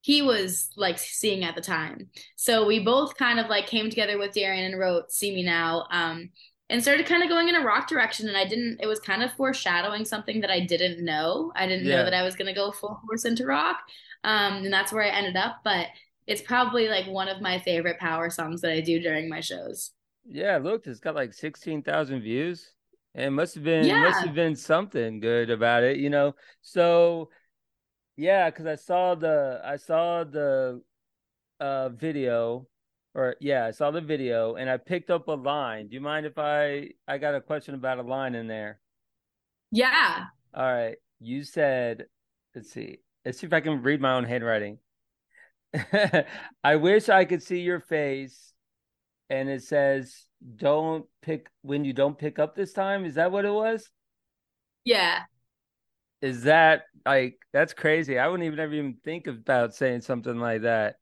he 0.00 0.22
was 0.22 0.70
like 0.76 0.98
seeing 0.98 1.44
at 1.44 1.54
the 1.54 1.60
time. 1.60 2.08
So 2.36 2.66
we 2.66 2.80
both 2.80 3.16
kind 3.16 3.38
of 3.38 3.48
like 3.48 3.66
came 3.66 3.90
together 3.90 4.18
with 4.18 4.32
Darian 4.32 4.64
and 4.64 4.80
wrote 4.80 5.12
See 5.12 5.34
Me 5.34 5.42
Now. 5.42 5.86
Um, 5.90 6.30
and 6.70 6.80
started 6.80 7.06
kind 7.06 7.22
of 7.22 7.28
going 7.28 7.48
in 7.48 7.56
a 7.56 7.64
rock 7.64 7.88
direction 7.88 8.28
and 8.28 8.36
I 8.36 8.44
didn't 8.44 8.78
it 8.80 8.86
was 8.86 9.00
kind 9.00 9.24
of 9.24 9.32
foreshadowing 9.32 10.04
something 10.04 10.40
that 10.40 10.50
I 10.50 10.60
didn't 10.60 11.04
know. 11.04 11.52
I 11.56 11.66
didn't 11.66 11.86
yeah. 11.86 11.96
know 11.96 12.04
that 12.04 12.14
I 12.14 12.22
was 12.22 12.36
gonna 12.36 12.54
go 12.54 12.70
full 12.70 13.00
force 13.06 13.24
into 13.24 13.44
rock. 13.44 13.78
Um, 14.22 14.64
and 14.64 14.72
that's 14.72 14.92
where 14.92 15.02
I 15.02 15.08
ended 15.08 15.36
up. 15.36 15.60
But 15.64 15.88
it's 16.26 16.42
probably 16.42 16.88
like 16.88 17.06
one 17.06 17.28
of 17.28 17.40
my 17.40 17.58
favorite 17.58 17.98
power 17.98 18.30
songs 18.30 18.60
that 18.60 18.72
I 18.72 18.80
do 18.80 19.00
during 19.00 19.28
my 19.28 19.40
shows. 19.40 19.90
Yeah, 20.24 20.58
look, 20.58 20.86
it's 20.86 21.00
got 21.00 21.16
like 21.16 21.32
sixteen 21.32 21.82
thousand 21.82 22.22
views. 22.22 22.72
It 23.14 23.30
must 23.30 23.56
have 23.56 23.64
been 23.64 23.86
yeah. 23.86 24.02
must 24.02 24.24
have 24.24 24.34
been 24.34 24.54
something 24.54 25.18
good 25.18 25.50
about 25.50 25.82
it, 25.82 25.96
you 25.96 26.08
know. 26.08 26.36
So 26.62 27.30
yeah, 28.20 28.50
because 28.50 28.66
I 28.66 28.74
saw 28.74 29.14
the 29.14 29.62
I 29.64 29.76
saw 29.76 30.24
the 30.24 30.82
uh 31.58 31.88
video 31.88 32.66
or 33.14 33.36
yeah, 33.40 33.64
I 33.64 33.70
saw 33.70 33.90
the 33.90 34.02
video 34.02 34.56
and 34.56 34.68
I 34.68 34.76
picked 34.76 35.10
up 35.10 35.28
a 35.28 35.32
line. 35.32 35.88
Do 35.88 35.94
you 35.94 36.02
mind 36.02 36.26
if 36.26 36.36
I 36.36 36.90
I 37.08 37.16
got 37.16 37.34
a 37.34 37.40
question 37.40 37.74
about 37.74 37.98
a 37.98 38.02
line 38.02 38.34
in 38.34 38.46
there? 38.46 38.78
Yeah. 39.72 40.24
All 40.52 40.62
right. 40.62 40.96
You 41.18 41.44
said 41.44 42.06
let's 42.54 42.70
see. 42.70 42.98
Let's 43.24 43.38
see 43.38 43.46
if 43.46 43.54
I 43.54 43.60
can 43.60 43.82
read 43.82 44.02
my 44.02 44.12
own 44.12 44.24
handwriting. 44.24 44.78
I 46.62 46.76
wish 46.76 47.08
I 47.08 47.24
could 47.24 47.42
see 47.42 47.60
your 47.60 47.80
face 47.80 48.52
and 49.30 49.48
it 49.48 49.62
says 49.62 50.26
don't 50.56 51.06
pick 51.22 51.48
when 51.62 51.86
you 51.86 51.94
don't 51.94 52.18
pick 52.18 52.38
up 52.38 52.54
this 52.54 52.74
time. 52.74 53.06
Is 53.06 53.14
that 53.14 53.32
what 53.32 53.46
it 53.46 53.52
was? 53.52 53.88
Yeah. 54.84 55.22
Is 56.22 56.44
that 56.44 56.84
like 57.06 57.38
that's 57.52 57.72
crazy? 57.72 58.18
I 58.18 58.28
wouldn't 58.28 58.46
even 58.46 58.58
ever 58.58 58.74
even 58.74 58.96
think 59.04 59.26
about 59.26 59.74
saying 59.74 60.02
something 60.02 60.38
like 60.38 60.62
that. 60.62 60.96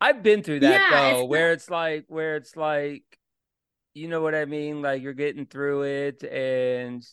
I've 0.00 0.22
been 0.22 0.42
through 0.42 0.60
that 0.60 0.90
yeah, 0.90 1.12
though, 1.12 1.20
it's 1.20 1.28
where 1.28 1.52
it's 1.52 1.70
like 1.70 2.04
where 2.08 2.36
it's 2.36 2.56
like 2.56 3.04
you 3.94 4.08
know 4.08 4.20
what 4.20 4.34
I 4.34 4.44
mean? 4.46 4.82
Like 4.82 5.02
you're 5.02 5.12
getting 5.12 5.46
through 5.46 5.82
it 5.82 6.24
and 6.24 7.04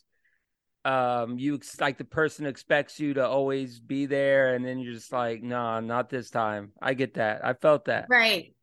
um 0.85 1.37
you 1.37 1.59
like 1.79 1.97
the 1.97 2.05
person 2.05 2.45
expects 2.45 2.99
you 2.99 3.15
to 3.15 3.27
always 3.27 3.79
be 3.79 4.05
there 4.05 4.55
and 4.55 4.65
then 4.65 4.79
you're 4.79 4.93
just 4.93 5.11
like, 5.11 5.43
no, 5.43 5.57
nah, 5.57 5.79
not 5.81 6.09
this 6.09 6.29
time. 6.29 6.71
I 6.81 6.93
get 6.93 7.15
that. 7.15 7.45
I 7.45 7.53
felt 7.53 7.85
that. 7.85 8.05
Right. 8.09 8.53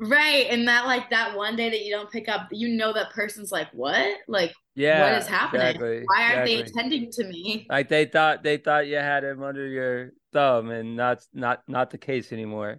Right. 0.00 0.46
And 0.48 0.66
that 0.66 0.86
like 0.86 1.10
that 1.10 1.36
one 1.36 1.56
day 1.56 1.68
that 1.68 1.84
you 1.84 1.92
don't 1.92 2.10
pick 2.10 2.28
up, 2.28 2.48
you 2.50 2.68
know 2.68 2.92
that 2.94 3.10
person's 3.10 3.52
like, 3.52 3.68
What? 3.72 4.16
Like 4.28 4.54
yeah, 4.74 5.00
what 5.00 5.20
is 5.20 5.28
happening? 5.28 5.66
Exactly, 5.66 6.02
Why 6.06 6.22
aren't 6.22 6.48
exactly. 6.48 6.54
they 6.54 6.62
attending 6.62 7.10
to 7.12 7.24
me? 7.24 7.66
Like 7.68 7.88
they 7.88 8.06
thought 8.06 8.42
they 8.42 8.56
thought 8.56 8.86
you 8.86 8.96
had 8.96 9.24
him 9.24 9.42
under 9.42 9.66
your 9.66 10.12
thumb 10.32 10.70
and 10.70 10.96
not 10.96 11.18
not 11.34 11.62
not 11.68 11.90
the 11.90 11.98
case 11.98 12.32
anymore. 12.32 12.78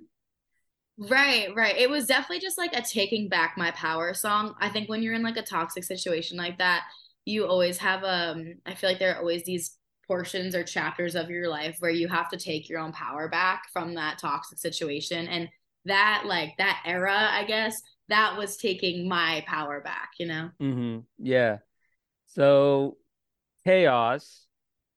Right, 0.98 1.48
right. 1.56 1.78
It 1.78 1.90
was 1.90 2.06
definitely 2.06 2.40
just 2.40 2.58
like 2.58 2.74
a 2.74 2.82
taking 2.82 3.30
back 3.30 3.56
my 3.58 3.72
power 3.72 4.14
song. 4.14 4.56
I 4.60 4.70
think 4.70 4.90
when 4.90 5.02
you're 5.02 5.14
in 5.14 5.24
like 5.24 5.38
a 5.38 5.42
toxic 5.44 5.84
situation 5.84 6.38
like 6.38 6.58
that, 6.58 6.84
you 7.26 7.46
always 7.46 7.78
have 7.78 8.04
um 8.04 8.56
I 8.66 8.74
feel 8.74 8.90
like 8.90 9.00
there 9.00 9.14
are 9.14 9.20
always 9.20 9.44
these 9.44 9.78
portions 10.08 10.56
or 10.56 10.64
chapters 10.64 11.16
of 11.16 11.30
your 11.30 11.48
life 11.50 11.78
where 11.80 11.92
you 11.92 12.08
have 12.08 12.30
to 12.30 12.38
take 12.38 12.68
your 12.68 12.80
own 12.80 12.92
power 12.92 13.30
back 13.30 13.64
from 13.72 13.94
that 13.94 14.18
toxic 14.18 14.58
situation 14.58 15.28
and 15.28 15.50
that 15.86 16.24
like 16.26 16.56
that 16.58 16.82
era, 16.86 17.16
I 17.32 17.46
guess, 17.46 17.82
that 18.10 18.38
was 18.38 18.58
taking 18.58 19.08
my 19.08 19.44
power 19.48 19.82
back, 19.82 20.12
you 20.20 20.28
know? 20.28 20.50
Mm-hmm. 20.62 21.00
Yeah. 21.18 21.58
So 22.28 22.98
Chaos, 23.66 24.48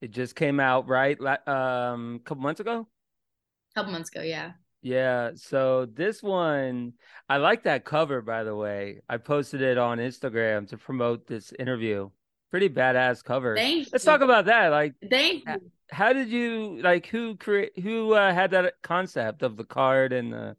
it 0.00 0.11
just 0.11 0.37
came 0.37 0.61
out, 0.61 0.88
right? 0.88 1.19
Um, 1.47 2.21
a 2.21 2.25
couple 2.25 2.43
months 2.43 2.61
ago? 2.61 2.87
A 3.73 3.79
couple 3.79 3.93
months 3.93 4.11
ago, 4.11 4.23
yeah. 4.23 4.53
Yeah, 4.83 5.31
so 5.35 5.87
this 5.87 6.23
one, 6.23 6.93
I 7.29 7.38
like 7.38 7.62
that 7.62 7.87
cover, 7.87 8.21
by 8.21 8.45
the 8.45 8.55
way. 8.55 9.00
I 9.09 9.17
posted 9.17 9.62
it 9.62 9.79
on 9.79 9.99
Instagram 9.99 10.69
to 10.69 10.76
promote 10.76 11.26
this 11.26 11.53
interview. 11.59 12.11
Pretty 12.50 12.69
badass 12.69 13.25
cover. 13.25 13.57
Thank 13.57 13.88
Let's 13.93 14.05
you. 14.05 14.11
talk 14.11 14.21
about 14.21 14.45
that. 14.45 14.69
Like, 14.69 14.95
Thank 15.11 15.45
you. 15.49 15.71
how 15.91 16.12
did 16.12 16.29
you 16.29 16.81
like? 16.83 17.07
Who 17.07 17.37
create? 17.37 17.76
Who 17.79 18.12
uh, 18.12 18.33
had 18.33 18.53
that 18.53 18.75
concept 18.83 19.43
of 19.43 19.57
the 19.57 19.64
card 19.64 20.12
and 20.12 20.33
the 20.33 20.57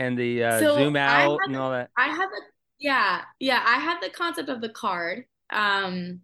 and 0.00 0.18
the 0.18 0.42
uh, 0.42 0.60
So, 0.60 0.74
zoom 0.74 0.96
out 0.96 1.40
and 1.46 1.56
all 1.56 1.70
that? 1.70 1.90
I 1.96 2.08
had 2.08 2.28
the 2.28 2.42
yeah, 2.80 3.22
yeah, 3.38 3.62
I 3.66 3.76
had 3.78 4.00
the 4.00 4.10
concept 4.10 4.48
of 4.48 4.60
the 4.60 4.70
card. 4.70 5.26
Um 5.50 6.22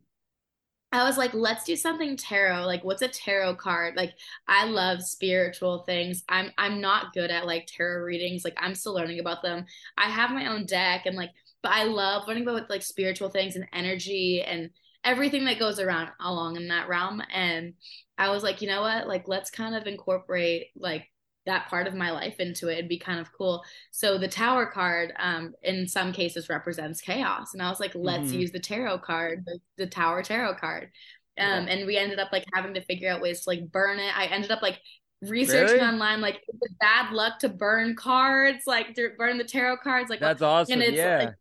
I 0.92 1.04
was 1.04 1.18
like, 1.18 1.34
let's 1.34 1.64
do 1.64 1.76
something 1.76 2.16
tarot. 2.16 2.64
Like, 2.66 2.84
what's 2.84 3.02
a 3.02 3.08
tarot 3.08 3.56
card? 3.56 3.96
Like, 3.96 4.14
I 4.48 4.64
love 4.66 5.02
spiritual 5.02 5.80
things. 5.84 6.22
I'm 6.28 6.52
I'm 6.58 6.80
not 6.80 7.12
good 7.12 7.30
at 7.30 7.46
like 7.46 7.66
tarot 7.66 8.04
readings. 8.04 8.44
Like, 8.44 8.56
I'm 8.58 8.74
still 8.74 8.94
learning 8.94 9.20
about 9.20 9.42
them. 9.42 9.66
I 9.98 10.08
have 10.10 10.30
my 10.30 10.46
own 10.46 10.64
deck 10.66 11.06
and 11.06 11.16
like, 11.16 11.30
but 11.62 11.72
I 11.72 11.84
love 11.84 12.26
learning 12.28 12.44
about 12.48 12.70
like 12.70 12.82
spiritual 12.82 13.28
things 13.30 13.56
and 13.56 13.66
energy 13.72 14.42
and 14.42 14.70
everything 15.04 15.44
that 15.46 15.58
goes 15.58 15.78
around 15.80 16.10
along 16.20 16.56
in 16.56 16.68
that 16.68 16.88
realm. 16.88 17.22
And 17.32 17.74
I 18.18 18.30
was 18.30 18.42
like, 18.42 18.62
you 18.62 18.68
know 18.68 18.82
what? 18.82 19.06
Like, 19.08 19.28
let's 19.28 19.50
kind 19.50 19.74
of 19.74 19.86
incorporate 19.86 20.68
like 20.76 21.10
that 21.46 21.68
part 21.68 21.86
of 21.86 21.94
my 21.94 22.10
life 22.10 22.36
into 22.40 22.68
it. 22.68 22.74
It'd 22.78 22.88
be 22.88 22.98
kind 22.98 23.20
of 23.20 23.32
cool. 23.32 23.64
So 23.92 24.18
the 24.18 24.28
tower 24.28 24.66
card, 24.66 25.12
um, 25.18 25.54
in 25.62 25.88
some 25.88 26.12
cases 26.12 26.48
represents 26.48 27.00
chaos. 27.00 27.54
And 27.54 27.62
I 27.62 27.70
was 27.70 27.80
like, 27.80 27.92
let's 27.94 28.32
Mhm. 28.32 28.32
use 28.32 28.52
the 28.52 28.60
tarot 28.60 28.98
card, 28.98 29.44
the, 29.46 29.58
the 29.78 29.86
tower 29.86 30.22
tarot 30.22 30.56
card. 30.56 30.90
Um, 31.38 31.68
and 31.68 31.86
we 31.86 31.98
ended 31.98 32.18
up 32.18 32.32
like 32.32 32.44
having 32.54 32.74
to 32.74 32.80
figure 32.84 33.10
out 33.10 33.20
ways 33.20 33.42
to 33.42 33.50
like 33.50 33.70
burn 33.70 33.98
it. 33.98 34.16
I 34.16 34.26
ended 34.26 34.50
up 34.50 34.62
like 34.62 34.80
researching 35.22 35.80
Really? 35.80 35.82
online, 35.82 36.20
like 36.20 36.36
is 36.36 36.58
it 36.60 36.78
bad 36.80 37.12
luck 37.12 37.38
to 37.40 37.48
burn 37.48 37.94
cards, 37.96 38.62
like 38.66 38.94
to 38.94 39.10
burn 39.18 39.38
the 39.38 39.44
tarot 39.44 39.78
cards, 39.78 40.10
like 40.10 40.20
That's 40.20 40.42
awesome. 40.42 40.80
and 40.80 40.82
it's 40.82 40.94
Yeah, 40.94 41.18
like 41.20 41.34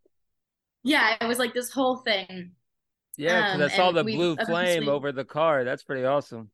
yeah, 0.84 1.18
it 1.22 1.28
was 1.28 1.40
like 1.40 1.54
this 1.54 1.72
whole 1.72 1.98
thing. 1.98 2.52
yeah. 3.18 3.42
Because 3.42 3.60
um, 3.60 3.62
I 3.62 3.68
saw 3.68 3.92
the 3.92 4.04
blue 4.04 4.38
flame 4.38 4.88
over 4.88 5.12
the 5.12 5.26
card. 5.26 5.68
That's 5.68 5.84
pretty 5.84 6.06
awesome. 6.06 6.52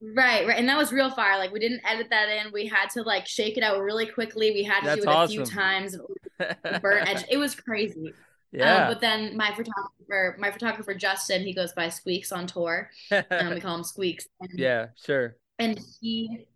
Right, 0.00 0.46
right. 0.46 0.58
And 0.58 0.68
that 0.68 0.76
was 0.76 0.92
real 0.92 1.10
fire. 1.10 1.38
Like 1.38 1.52
we 1.52 1.58
didn't 1.58 1.80
edit 1.84 2.08
that 2.10 2.28
in. 2.28 2.52
We 2.52 2.66
had 2.66 2.88
to 2.90 3.02
like 3.02 3.26
shake 3.26 3.56
it 3.56 3.64
out 3.64 3.80
really 3.80 4.06
quickly. 4.06 4.52
We 4.52 4.62
had 4.62 4.80
to 4.80 4.86
That's 4.86 5.04
do 5.04 5.10
it 5.10 5.14
a 5.14 5.28
few 5.28 5.42
awesome. 5.42 5.54
times. 5.54 5.96
Burn 6.80 7.08
edge. 7.08 7.24
It 7.30 7.36
was 7.36 7.54
crazy. 7.56 8.14
yeah. 8.52 8.84
Um, 8.84 8.92
but 8.92 9.00
then 9.00 9.36
my 9.36 9.50
photographer, 9.50 10.36
my 10.38 10.52
photographer 10.52 10.94
Justin, 10.94 11.42
he 11.42 11.52
goes 11.52 11.72
by 11.72 11.88
Squeaks 11.88 12.30
on 12.30 12.46
tour. 12.46 12.90
Um, 13.10 13.54
we 13.54 13.60
call 13.60 13.74
him 13.74 13.84
Squeaks. 13.84 14.28
And, 14.40 14.50
yeah. 14.58 14.86
Sure. 14.96 15.36
and 15.58 15.80
he 16.00 16.46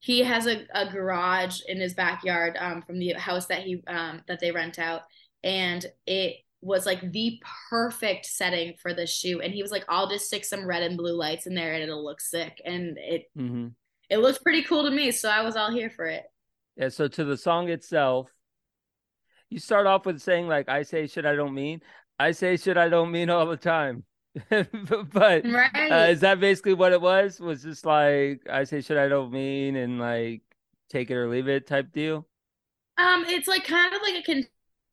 he 0.00 0.20
has 0.20 0.46
a, 0.46 0.66
a 0.74 0.90
garage 0.90 1.60
in 1.68 1.80
his 1.80 1.94
backyard 1.94 2.56
um, 2.58 2.82
from 2.82 2.98
the 2.98 3.12
house 3.14 3.46
that 3.46 3.62
he 3.62 3.82
um, 3.86 4.22
that 4.28 4.40
they 4.40 4.50
rent 4.50 4.78
out, 4.78 5.02
and 5.42 5.84
it 6.06 6.36
was 6.60 6.86
like 6.86 7.12
the 7.12 7.40
perfect 7.70 8.26
setting 8.26 8.74
for 8.80 8.92
this 8.94 9.14
shoot. 9.14 9.40
And 9.40 9.52
he 9.54 9.62
was 9.62 9.70
like, 9.72 9.84
"I'll 9.88 10.08
just 10.08 10.26
stick 10.26 10.44
some 10.44 10.66
red 10.66 10.82
and 10.82 10.96
blue 10.96 11.14
lights 11.14 11.46
in 11.46 11.54
there, 11.54 11.74
and 11.74 11.82
it'll 11.82 12.04
look 12.04 12.20
sick." 12.20 12.60
And 12.64 12.98
it 12.98 13.30
hmm 13.36 13.68
it 14.10 14.18
looked 14.18 14.42
pretty 14.42 14.62
cool 14.64 14.84
to 14.84 14.90
me, 14.90 15.12
so 15.12 15.28
I 15.30 15.42
was 15.42 15.56
all 15.56 15.70
here 15.70 15.90
for 15.90 16.06
it. 16.06 16.24
Yeah, 16.76 16.88
so 16.88 17.08
to 17.08 17.24
the 17.24 17.36
song 17.36 17.68
itself, 17.68 18.30
you 19.50 19.58
start 19.58 19.86
off 19.86 20.06
with 20.06 20.20
saying 20.20 20.48
like 20.48 20.68
I 20.68 20.82
say 20.82 21.06
shit 21.06 21.26
I 21.26 21.34
don't 21.34 21.54
mean. 21.54 21.80
I 22.18 22.32
say 22.32 22.56
shit 22.56 22.76
I 22.76 22.88
don't 22.88 23.10
mean 23.12 23.30
all 23.30 23.46
the 23.46 23.56
time. 23.56 24.04
but 24.50 25.44
Right. 25.44 25.90
uh, 25.90 26.08
is 26.10 26.20
that 26.20 26.40
basically 26.40 26.74
what 26.74 26.92
it 26.92 27.00
was? 27.00 27.40
Was 27.40 27.62
just 27.62 27.86
like 27.86 28.42
I 28.50 28.64
say 28.64 28.80
shit 28.80 28.98
I 28.98 29.08
don't 29.08 29.30
mean 29.32 29.76
and 29.76 29.98
like 29.98 30.42
take 30.90 31.10
it 31.10 31.16
or 31.16 31.28
leave 31.28 31.48
it 31.48 31.66
type 31.66 31.92
deal? 31.92 32.26
Um, 32.96 33.24
it's 33.26 33.46
like 33.48 33.64
kind 33.64 33.94
of 33.94 34.02
like 34.02 34.16
a 34.16 34.22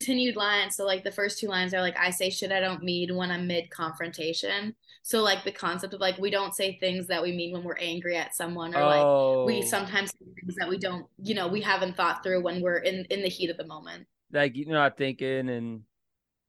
continued 0.00 0.36
line. 0.36 0.70
So 0.70 0.84
like 0.84 1.04
the 1.04 1.12
first 1.12 1.38
two 1.38 1.48
lines 1.48 1.72
are 1.74 1.80
like 1.80 1.96
I 1.98 2.10
say 2.10 2.30
shit 2.30 2.52
I 2.52 2.60
don't 2.60 2.82
mean 2.82 3.16
when 3.16 3.30
I'm 3.30 3.46
mid 3.46 3.70
confrontation. 3.70 4.74
So 5.02 5.22
like 5.22 5.44
the 5.44 5.52
concept 5.52 5.94
of 5.94 6.00
like 6.00 6.18
we 6.18 6.30
don't 6.30 6.54
say 6.54 6.78
things 6.78 7.06
that 7.06 7.22
we 7.22 7.32
mean 7.32 7.52
when 7.52 7.64
we're 7.64 7.78
angry 7.78 8.16
at 8.16 8.34
someone 8.34 8.74
or 8.74 8.82
like 8.82 9.00
oh, 9.00 9.44
we 9.44 9.62
sometimes 9.62 10.10
say 10.10 10.26
things 10.40 10.56
that 10.56 10.68
we 10.68 10.78
don't, 10.78 11.06
you 11.18 11.34
know, 11.34 11.48
we 11.48 11.60
haven't 11.60 11.96
thought 11.96 12.22
through 12.22 12.42
when 12.42 12.60
we're 12.60 12.78
in 12.78 13.04
in 13.10 13.22
the 13.22 13.28
heat 13.28 13.50
of 13.50 13.56
the 13.56 13.66
moment. 13.66 14.06
like 14.32 14.56
you're 14.56 14.68
not 14.68 14.96
thinking 14.96 15.48
and 15.48 15.82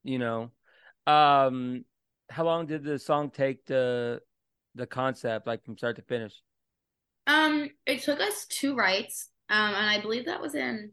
you 0.04 0.18
know. 0.18 0.50
Um 1.06 1.84
how 2.30 2.44
long 2.44 2.66
did 2.66 2.84
the 2.84 2.98
song 2.98 3.30
take 3.30 3.64
to 3.66 4.20
the 4.74 4.86
concept, 4.86 5.46
like 5.46 5.64
from 5.64 5.78
start 5.78 5.96
to 5.96 6.02
finish? 6.02 6.34
Um, 7.26 7.70
it 7.86 8.02
took 8.02 8.20
us 8.20 8.46
two 8.46 8.74
writes. 8.74 9.30
Um, 9.50 9.74
and 9.74 9.86
I 9.86 10.00
believe 10.00 10.26
that 10.26 10.42
was 10.42 10.54
in 10.54 10.92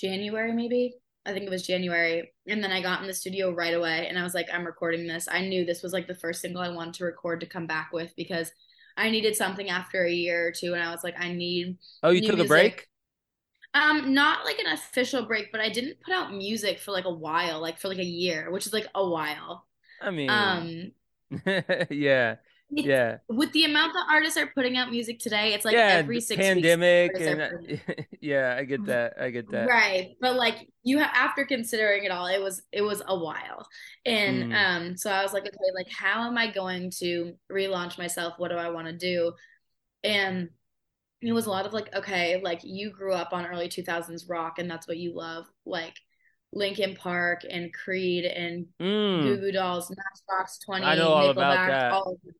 January, 0.00 0.52
maybe. 0.52 0.94
I 1.26 1.32
think 1.32 1.44
it 1.44 1.50
was 1.50 1.66
January. 1.66 2.32
And 2.46 2.62
then 2.64 2.72
I 2.72 2.80
got 2.80 3.00
in 3.02 3.06
the 3.06 3.14
studio 3.14 3.52
right 3.54 3.74
away 3.74 4.06
and 4.08 4.18
I 4.18 4.22
was 4.22 4.34
like, 4.34 4.48
I'm 4.52 4.64
recording 4.66 5.06
this. 5.06 5.28
I 5.30 5.42
knew 5.46 5.64
this 5.64 5.82
was 5.82 5.92
like 5.92 6.06
the 6.08 6.14
first 6.14 6.40
single 6.40 6.62
I 6.62 6.70
wanted 6.70 6.94
to 6.94 7.04
record 7.04 7.40
to 7.40 7.46
come 7.46 7.66
back 7.66 7.90
with 7.92 8.12
because 8.16 8.50
I 8.96 9.10
needed 9.10 9.36
something 9.36 9.68
after 9.68 10.04
a 10.04 10.12
year 10.12 10.48
or 10.48 10.52
two. 10.52 10.74
And 10.74 10.82
I 10.82 10.90
was 10.90 11.04
like, 11.04 11.14
I 11.18 11.32
need 11.32 11.78
Oh, 12.02 12.10
you 12.10 12.20
took 12.22 12.38
a 12.38 12.44
break? 12.44 12.88
um 13.74 14.14
not 14.14 14.44
like 14.44 14.58
an 14.58 14.66
official 14.72 15.26
break, 15.26 15.52
but 15.52 15.60
I 15.60 15.68
didn't 15.68 16.00
put 16.00 16.14
out 16.14 16.32
music 16.32 16.78
for 16.80 16.92
like 16.92 17.04
a 17.04 17.12
while, 17.14 17.60
like 17.60 17.78
for 17.78 17.88
like 17.88 17.98
a 17.98 18.04
year, 18.04 18.50
which 18.50 18.66
is 18.66 18.72
like 18.72 18.86
a 18.94 19.06
while. 19.08 19.66
I 20.00 20.10
mean, 20.10 20.52
Um 20.52 20.92
yeah, 21.90 22.36
yeah, 22.70 23.18
with 23.28 23.52
the 23.52 23.64
amount 23.64 23.94
that 23.94 24.06
artists 24.10 24.36
are 24.36 24.46
putting 24.48 24.76
out 24.76 24.90
music 24.90 25.18
today, 25.18 25.54
it's 25.54 25.64
like 25.64 25.74
yeah. 25.74 26.02
every 26.02 26.20
six 26.20 26.36
pandemic 26.36 27.12
weeks. 27.14 27.26
and 27.26 27.40
are 27.40 27.62
yeah, 28.20 28.56
I 28.58 28.64
get 28.64 28.84
that. 28.86 29.14
I 29.20 29.30
get 29.30 29.50
that. 29.52 29.68
Right. 29.68 30.10
But 30.20 30.36
like 30.36 30.68
you 30.82 30.98
have 30.98 31.10
after 31.14 31.44
considering 31.46 32.04
it 32.04 32.10
all, 32.10 32.26
it 32.26 32.40
was 32.42 32.62
it 32.72 32.82
was 32.82 33.02
a 33.06 33.18
while. 33.18 33.66
And 34.04 34.44
Mm. 34.52 34.54
um 34.54 34.96
so 34.96 35.10
I 35.10 35.22
was 35.22 35.32
like, 35.32 35.44
okay, 35.46 35.70
like 35.74 35.88
how 35.90 36.26
am 36.26 36.36
I 36.36 36.50
going 36.50 36.90
to 36.98 37.34
relaunch 37.50 37.96
myself? 37.98 38.34
What 38.38 38.50
do 38.50 38.56
I 38.56 38.68
want 38.70 38.86
to 38.88 38.92
do? 38.96 39.32
And 40.04 40.50
it 41.22 41.32
was 41.32 41.46
a 41.46 41.50
lot 41.50 41.66
of 41.66 41.72
like, 41.72 41.94
okay, 41.94 42.40
like 42.42 42.60
you 42.62 42.90
grew 42.92 43.12
up 43.14 43.32
on 43.32 43.46
early 43.46 43.68
2000s 43.68 44.28
rock 44.28 44.58
and 44.58 44.70
that's 44.70 44.86
what 44.86 44.98
you 44.98 45.14
love. 45.16 45.46
Like 45.66 45.94
Linkin 46.52 46.94
Park 46.96 47.42
and 47.48 47.72
Creed 47.74 48.24
and 48.24 48.66
Mm, 48.80 49.22
Goo 49.22 49.36
Goo 49.38 49.52
Dolls, 49.52 49.90
Matchbox 49.90 50.58
20, 50.60 50.84
I 50.84 50.94
know 50.94 51.08
all 51.10 51.34
Nickelback, 51.34 51.34
about 51.34 51.66
that. 51.66 51.92
all 51.92 52.12
of 52.24 52.34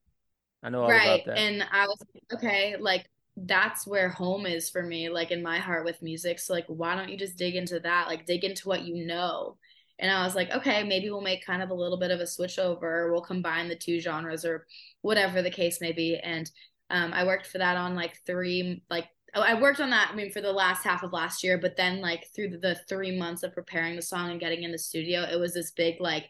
I 0.62 0.70
know 0.70 0.82
all 0.82 0.90
right 0.90 1.22
about 1.22 1.34
that. 1.34 1.38
and 1.38 1.64
i 1.70 1.86
was 1.86 2.02
like 2.14 2.24
okay 2.32 2.76
like 2.78 3.08
that's 3.36 3.86
where 3.86 4.08
home 4.08 4.46
is 4.46 4.68
for 4.68 4.82
me 4.82 5.08
like 5.08 5.30
in 5.30 5.42
my 5.42 5.58
heart 5.58 5.84
with 5.84 6.02
music 6.02 6.38
so 6.40 6.52
like 6.52 6.66
why 6.66 6.96
don't 6.96 7.08
you 7.08 7.16
just 7.16 7.38
dig 7.38 7.54
into 7.54 7.78
that 7.80 8.08
like 8.08 8.26
dig 8.26 8.44
into 8.44 8.68
what 8.68 8.82
you 8.82 9.06
know 9.06 9.56
and 10.00 10.10
i 10.10 10.24
was 10.24 10.34
like 10.34 10.50
okay 10.50 10.82
maybe 10.82 11.08
we'll 11.10 11.20
make 11.20 11.46
kind 11.46 11.62
of 11.62 11.70
a 11.70 11.74
little 11.74 11.98
bit 11.98 12.10
of 12.10 12.18
a 12.18 12.26
switch 12.26 12.58
over 12.58 13.12
we'll 13.12 13.20
combine 13.20 13.68
the 13.68 13.76
two 13.76 14.00
genres 14.00 14.44
or 14.44 14.66
whatever 15.02 15.42
the 15.42 15.50
case 15.50 15.80
may 15.80 15.92
be 15.92 16.16
and 16.16 16.50
um, 16.90 17.12
i 17.12 17.24
worked 17.24 17.46
for 17.46 17.58
that 17.58 17.76
on 17.76 17.94
like 17.94 18.18
three 18.26 18.82
like 18.90 19.08
oh, 19.34 19.42
I 19.42 19.60
worked 19.60 19.80
on 19.80 19.90
that. 19.90 20.10
I 20.12 20.16
mean, 20.16 20.30
for 20.30 20.40
the 20.40 20.52
last 20.52 20.84
half 20.84 21.02
of 21.02 21.12
last 21.12 21.42
year, 21.42 21.58
but 21.58 21.76
then 21.76 22.00
like 22.00 22.26
through 22.34 22.58
the 22.58 22.76
three 22.88 23.16
months 23.16 23.42
of 23.42 23.52
preparing 23.52 23.96
the 23.96 24.02
song 24.02 24.30
and 24.30 24.40
getting 24.40 24.62
in 24.62 24.72
the 24.72 24.78
studio, 24.78 25.22
it 25.22 25.38
was 25.38 25.54
this 25.54 25.70
big 25.72 26.00
like 26.00 26.28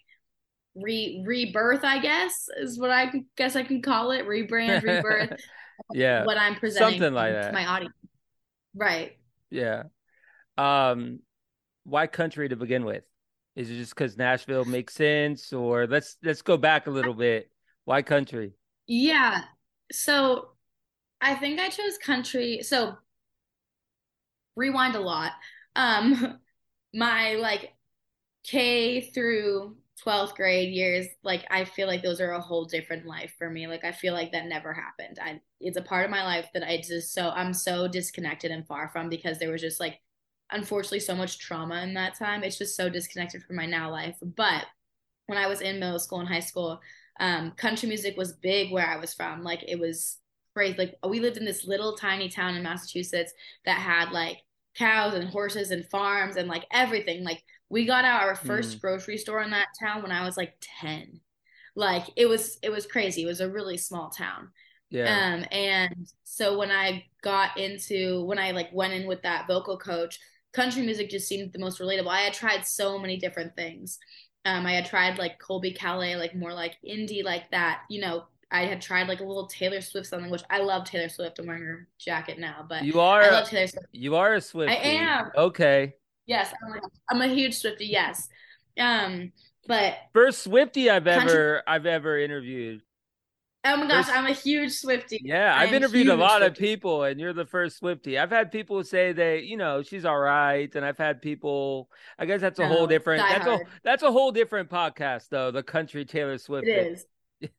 re 0.83 1.23
rebirth. 1.27 1.85
I 1.85 1.99
guess 1.99 2.49
is 2.59 2.79
what 2.79 2.91
I 2.91 3.13
guess 3.37 3.57
I 3.57 3.63
can 3.63 3.83
call 3.83 4.11
it. 4.11 4.27
Rebrand, 4.27 4.83
rebirth. 4.83 5.41
yeah, 5.93 6.25
what 6.25 6.37
I'm 6.37 6.57
presenting 6.57 7.01
something 7.01 7.15
like 7.15 7.33
to 7.33 7.41
that. 7.41 7.53
my 7.53 7.67
audience. 7.67 7.95
Right. 8.75 9.17
yeah. 9.51 9.85
Um, 10.57 11.21
why 11.85 12.07
country 12.07 12.49
to 12.49 12.57
begin 12.57 12.85
with? 12.85 13.05
Is 13.57 13.71
it 13.71 13.77
just 13.77 13.95
because 13.95 14.17
Nashville 14.17 14.65
makes 14.65 14.95
sense, 14.95 15.53
or 15.53 15.87
let's 15.87 16.17
let's 16.23 16.43
go 16.43 16.57
back 16.57 16.87
a 16.87 16.91
little 16.91 17.15
bit? 17.15 17.51
Why 17.85 18.03
country? 18.03 18.53
Yeah. 18.87 19.43
So 19.91 20.51
I 21.21 21.35
think 21.35 21.59
I 21.59 21.69
chose 21.69 21.99
country. 21.99 22.63
So 22.63 22.97
rewind 24.57 24.95
a 24.95 25.01
lot. 25.01 25.33
Um 25.75 26.39
my 26.95 27.35
like 27.35 27.73
K 28.45 29.11
through 29.13 29.77
12th 30.03 30.35
grade 30.35 30.73
years, 30.73 31.07
like 31.23 31.45
I 31.51 31.65
feel 31.65 31.87
like 31.87 32.03
those 32.03 32.21
are 32.21 32.31
a 32.33 32.41
whole 32.41 32.65
different 32.65 33.07
life 33.07 33.35
for 33.39 33.51
me. 33.51 33.67
Like 33.67 33.85
I 33.85 33.93
feel 33.93 34.15
like 34.15 34.33
that 34.33 34.47
never 34.47 34.73
happened. 34.73 35.19
I 35.21 35.41
it's 35.61 35.77
a 35.77 35.83
part 35.83 36.05
of 36.05 36.11
my 36.11 36.25
life 36.25 36.49
that 36.55 36.63
I 36.63 36.79
just 36.79 37.13
so 37.13 37.31
I'm 37.31 37.53
so 37.53 37.89
disconnected 37.89 38.51
and 38.51 38.67
far 38.67 38.89
from 38.89 39.09
because 39.09 39.39
there 39.39 39.51
was 39.51 39.61
just 39.61 39.81
like 39.81 39.99
unfortunately 40.51 41.01
so 41.01 41.15
much 41.15 41.39
trauma 41.39 41.83
in 41.83 41.95
that 41.95 42.17
time. 42.19 42.43
It's 42.43 42.59
just 42.59 42.77
so 42.77 42.89
disconnected 42.89 43.43
from 43.43 43.57
my 43.57 43.67
now 43.67 43.91
life. 43.91 44.17
But 44.23 44.67
when 45.27 45.39
I 45.39 45.47
was 45.47 45.61
in 45.61 45.81
middle 45.81 45.99
school 45.99 46.21
and 46.21 46.29
high 46.29 46.41
school, 46.41 46.81
um, 47.21 47.53
country 47.53 47.89
music 47.89 48.17
was 48.17 48.33
big 48.35 48.73
where 48.73 48.87
I 48.87 48.97
was 48.97 49.15
from. 49.15 49.43
Like 49.43 49.65
it 49.67 49.79
was 49.79 50.19
crazy. 50.55 50.79
Like 50.79 50.95
we 51.07 51.21
lived 51.21 51.37
in 51.37 51.45
this 51.45 51.67
little 51.67 51.97
tiny 51.97 52.29
town 52.29 52.55
in 52.55 52.63
Massachusetts 52.63 53.33
that 53.65 53.79
had 53.79 54.13
like 54.13 54.39
cows 54.77 55.15
and 55.15 55.29
horses 55.29 55.71
and 55.71 55.85
farms 55.91 56.37
and 56.37 56.49
like 56.49 56.65
everything. 56.73 57.25
Like 57.25 57.43
we 57.71 57.85
got 57.85 58.05
out 58.05 58.23
our 58.23 58.35
first 58.35 58.81
grocery 58.81 59.19
store 59.19 59.43
in 59.43 59.51
that 59.51 59.69
town 59.79 60.03
when 60.03 60.13
I 60.13 60.25
was 60.25 60.37
like 60.37 60.55
10. 60.81 61.21
Like 61.77 62.05
it 62.17 62.27
was 62.27 62.59
it 62.63 62.71
was 62.71 62.87
crazy. 62.87 63.23
It 63.23 63.27
was 63.27 63.41
a 63.41 63.51
really 63.51 63.77
small 63.77 64.11
town. 64.11 64.51
Yeah. 64.91 65.35
Um, 65.35 65.45
and 65.53 66.09
so 66.25 66.59
when 66.59 66.71
I 66.71 67.05
got 67.23 67.59
into 67.59 68.25
when 68.25 68.39
I 68.39 68.53
like 68.53 68.71
went 68.73 68.95
in 68.95 69.07
with 69.07 69.23
that 69.23 69.47
vocal 69.47 69.79
coach, 69.79 70.19
country 70.53 70.83
music 70.83 71.11
just 71.11 71.29
seemed 71.29 71.53
the 71.53 71.59
most 71.59 71.81
relatable. 71.81 72.09
I 72.09 72.23
had 72.23 72.35
tried 72.35 72.67
so 72.67 72.99
many 72.99 73.19
different 73.19 73.55
things. 73.55 73.99
Um, 74.45 74.67
I 74.67 74.73
had 74.73 74.87
tried 74.87 75.19
like 75.19 75.39
Colbie 75.39 75.77
Caillat, 75.77 76.19
like 76.19 76.35
more 76.35 76.55
like 76.55 76.77
indie, 76.89 77.23
like 77.23 77.51
that. 77.51 77.83
You 77.91 78.01
know, 78.01 78.25
I 78.51 78.65
had 78.65 78.81
tried 78.81 79.09
like 79.09 79.21
a 79.21 79.25
little 79.25 79.47
Taylor 79.47 79.81
Swift 79.81 80.07
something, 80.07 80.31
which 80.31 80.43
I 80.49 80.61
love 80.61 80.85
Taylor 80.85 81.09
Swift. 81.09 81.39
I'm 81.39 81.47
wearing 81.47 81.65
her 81.65 81.87
jacket 81.99 82.39
now, 82.39 82.65
but 82.67 82.83
you 82.83 82.99
are. 82.99 83.23
I 83.23 83.31
love 83.31 83.49
Taylor 83.49 83.67
Swift. 83.67 83.87
You 83.93 84.17
are 84.17 84.35
a 84.35 84.39
Swiftie. 84.39 84.71
I 84.71 84.75
am. 84.75 85.31
Okay. 85.37 85.95
Yes, 86.29 86.53
I'm 86.63 86.75
a, 86.75 86.81
I'm 87.11 87.31
a 87.31 87.35
huge 87.35 87.61
Swiftie. 87.61 87.89
Yes. 87.91 88.29
Um, 88.79 89.33
but 89.67 89.95
first 90.13 90.47
Swiftie 90.47 90.91
I've 90.91 91.05
country- 91.05 91.33
ever 91.33 91.63
I've 91.67 91.87
ever 91.87 92.19
interviewed. 92.19 92.83
Oh 93.65 93.77
my 93.77 93.89
gosh, 93.89 94.07
I'm 94.09 94.27
a 94.27 94.33
huge 94.33 94.71
Swiftie. 94.81 95.19
Yeah, 95.23 95.55
I've 95.57 95.73
interviewed 95.73 96.09
a 96.09 96.15
lot 96.15 96.43
Swiftie. 96.43 96.47
of 96.47 96.55
people, 96.55 97.03
and 97.03 97.19
you're 97.19 97.33
the 97.33 97.45
first 97.45 97.83
Swiftie. 97.83 98.21
I've 98.21 98.31
had 98.31 98.53
people 98.53 98.85
say 98.85 99.13
that 99.13 99.45
you 99.45 99.57
know, 99.57 99.83
she's 99.83 100.05
all 100.05 100.19
right, 100.19 100.73
and 100.75 100.85
I've 100.85 100.99
had 100.99 101.21
people. 101.21 101.91
I 102.19 102.27
guess 102.27 102.41
that's 102.41 102.59
a 102.59 102.63
no, 102.63 102.69
whole 102.69 102.87
different. 102.87 103.23
That's 103.29 103.45
hard. 103.45 103.63
a 103.63 103.65
that's 103.83 104.03
a 104.03 104.13
whole 104.13 104.31
different 104.31 104.71
podcast, 104.71 105.31
though. 105.31 105.51
The 105.51 105.63
country 105.63 106.05
Taylor 106.05 106.39
Swift. 106.39 106.69
It 106.69 106.93
is. 106.93 107.07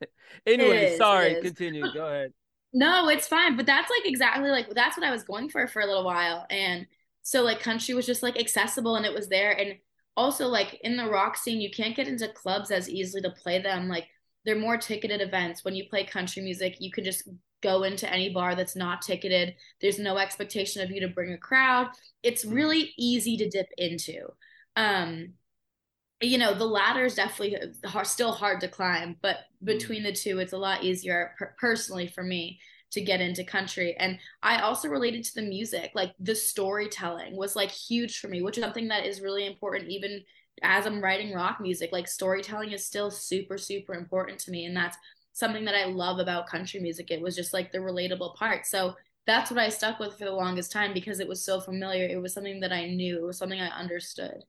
anyway, 0.46 0.78
it 0.78 0.92
is, 0.94 0.98
sorry. 0.98 1.42
Continue. 1.42 1.92
Go 1.94 2.06
ahead. 2.06 2.34
No, 2.72 3.10
it's 3.10 3.28
fine. 3.28 3.58
But 3.58 3.66
that's 3.66 3.90
like 3.90 4.08
exactly 4.08 4.50
like 4.52 4.70
that's 4.74 4.96
what 4.96 5.06
I 5.06 5.12
was 5.12 5.24
going 5.24 5.50
for 5.50 5.68
for 5.68 5.82
a 5.82 5.86
little 5.88 6.06
while, 6.06 6.46
and 6.50 6.88
so 7.30 7.44
like 7.44 7.60
country 7.60 7.94
was 7.94 8.08
just 8.08 8.24
like 8.24 8.40
accessible, 8.40 8.96
and 8.96 9.06
it 9.06 9.14
was 9.14 9.30
there, 9.30 9.52
and 9.52 9.76
also 10.18 10.48
like 10.48 10.80
in 10.82 10.98
the 10.98 11.08
rock 11.08 11.38
scene, 11.38 11.62
you 11.62 11.70
can't 11.70 11.96
get 11.96 12.08
into 12.08 12.28
clubs 12.30 12.72
as 12.72 12.90
easily 12.90 13.22
to 13.22 13.30
play 13.30 13.62
them 13.62 13.88
like 13.88 14.08
they're 14.46 14.58
more 14.58 14.78
ticketed 14.78 15.22
events. 15.22 15.64
When 15.64 15.76
you 15.76 15.86
play 15.88 16.06
country 16.06 16.42
music, 16.42 16.78
you 16.80 16.92
can 16.92 17.04
just 17.04 17.30
go 17.62 17.84
into 17.84 18.12
any 18.12 18.34
bar 18.34 18.56
that's 18.56 18.76
not 18.76 19.04
ticketed. 19.04 19.54
There's 19.80 20.00
no 20.00 20.18
expectation 20.18 20.82
of 20.82 20.90
you 20.90 21.02
to 21.02 21.08
bring 21.08 21.32
a 21.32 21.38
crowd. 21.38 21.90
It's 22.24 22.44
mm-hmm. 22.44 22.56
really 22.56 22.94
easy 22.98 23.38
to 23.38 23.48
dip 23.48 23.68
into. 23.78 24.30
Um, 24.76 25.34
you 26.22 26.40
know, 26.40 26.56
the 26.56 26.66
ladder 26.66 27.06
is 27.06 27.14
definitely 27.14 27.60
still 28.06 28.32
hard 28.32 28.62
to 28.62 28.68
climb, 28.70 29.18
but 29.22 29.36
mm-hmm. 29.36 29.68
between 29.68 30.02
the 30.02 30.14
two, 30.14 30.40
it's 30.40 30.54
a 30.54 30.58
lot 30.58 30.84
easier 30.84 31.36
per- 31.38 31.54
personally 31.60 32.08
for 32.08 32.24
me 32.24 32.60
to 32.92 33.02
get 33.02 33.22
into 33.22 33.44
country. 33.44 33.96
And 33.98 34.18
I 34.42 34.62
also 34.62 34.88
related 34.88 35.24
to 35.26 35.36
the 35.36 35.42
music, 35.44 35.92
like 35.94 36.14
the 36.20 36.36
storytelling 36.36 37.36
was 37.36 37.56
like 37.56 37.72
huge 37.72 38.20
for 38.20 38.28
me, 38.28 38.42
which 38.42 38.58
is 38.58 38.64
something 38.64 38.88
that 38.88 39.06
is 39.06 39.22
really 39.22 39.46
important 39.46 39.90
even 39.90 40.24
as 40.62 40.86
I'm 40.86 41.02
writing 41.02 41.34
rock 41.34 41.60
music, 41.62 41.92
like 41.92 42.08
storytelling 42.08 42.72
is 42.72 42.86
still 42.86 43.12
super, 43.12 43.58
super 43.58 43.94
important 43.94 44.40
to 44.40 44.52
me. 44.52 44.66
And 44.66 44.76
that's 44.76 44.98
something 45.34 45.66
that 45.66 45.76
I 45.76 45.86
love 45.86 46.20
about 46.20 46.48
country 46.48 46.80
music. 46.80 47.12
It 47.12 47.22
was 47.22 47.36
just 47.36 47.54
like 47.54 47.72
the 47.72 47.78
relatable 47.78 48.36
part. 48.36 48.66
So 48.66 48.96
that's 49.26 49.52
what 49.52 49.60
I 49.60 49.70
stuck 49.70 50.00
with 50.00 50.18
for 50.18 50.26
the 50.26 50.32
longest 50.32 50.72
time 50.72 50.94
because 50.94 51.20
it 51.20 51.28
was 51.28 51.46
so 51.46 51.62
familiar. 51.62 52.06
It 52.06 52.22
was 52.22 52.34
something 52.34 52.60
that 52.62 52.74
I 52.74 52.88
knew, 52.88 53.18
it 53.20 53.26
was 53.26 53.38
something 53.38 53.62
I 53.62 53.68
understood. 53.68 54.44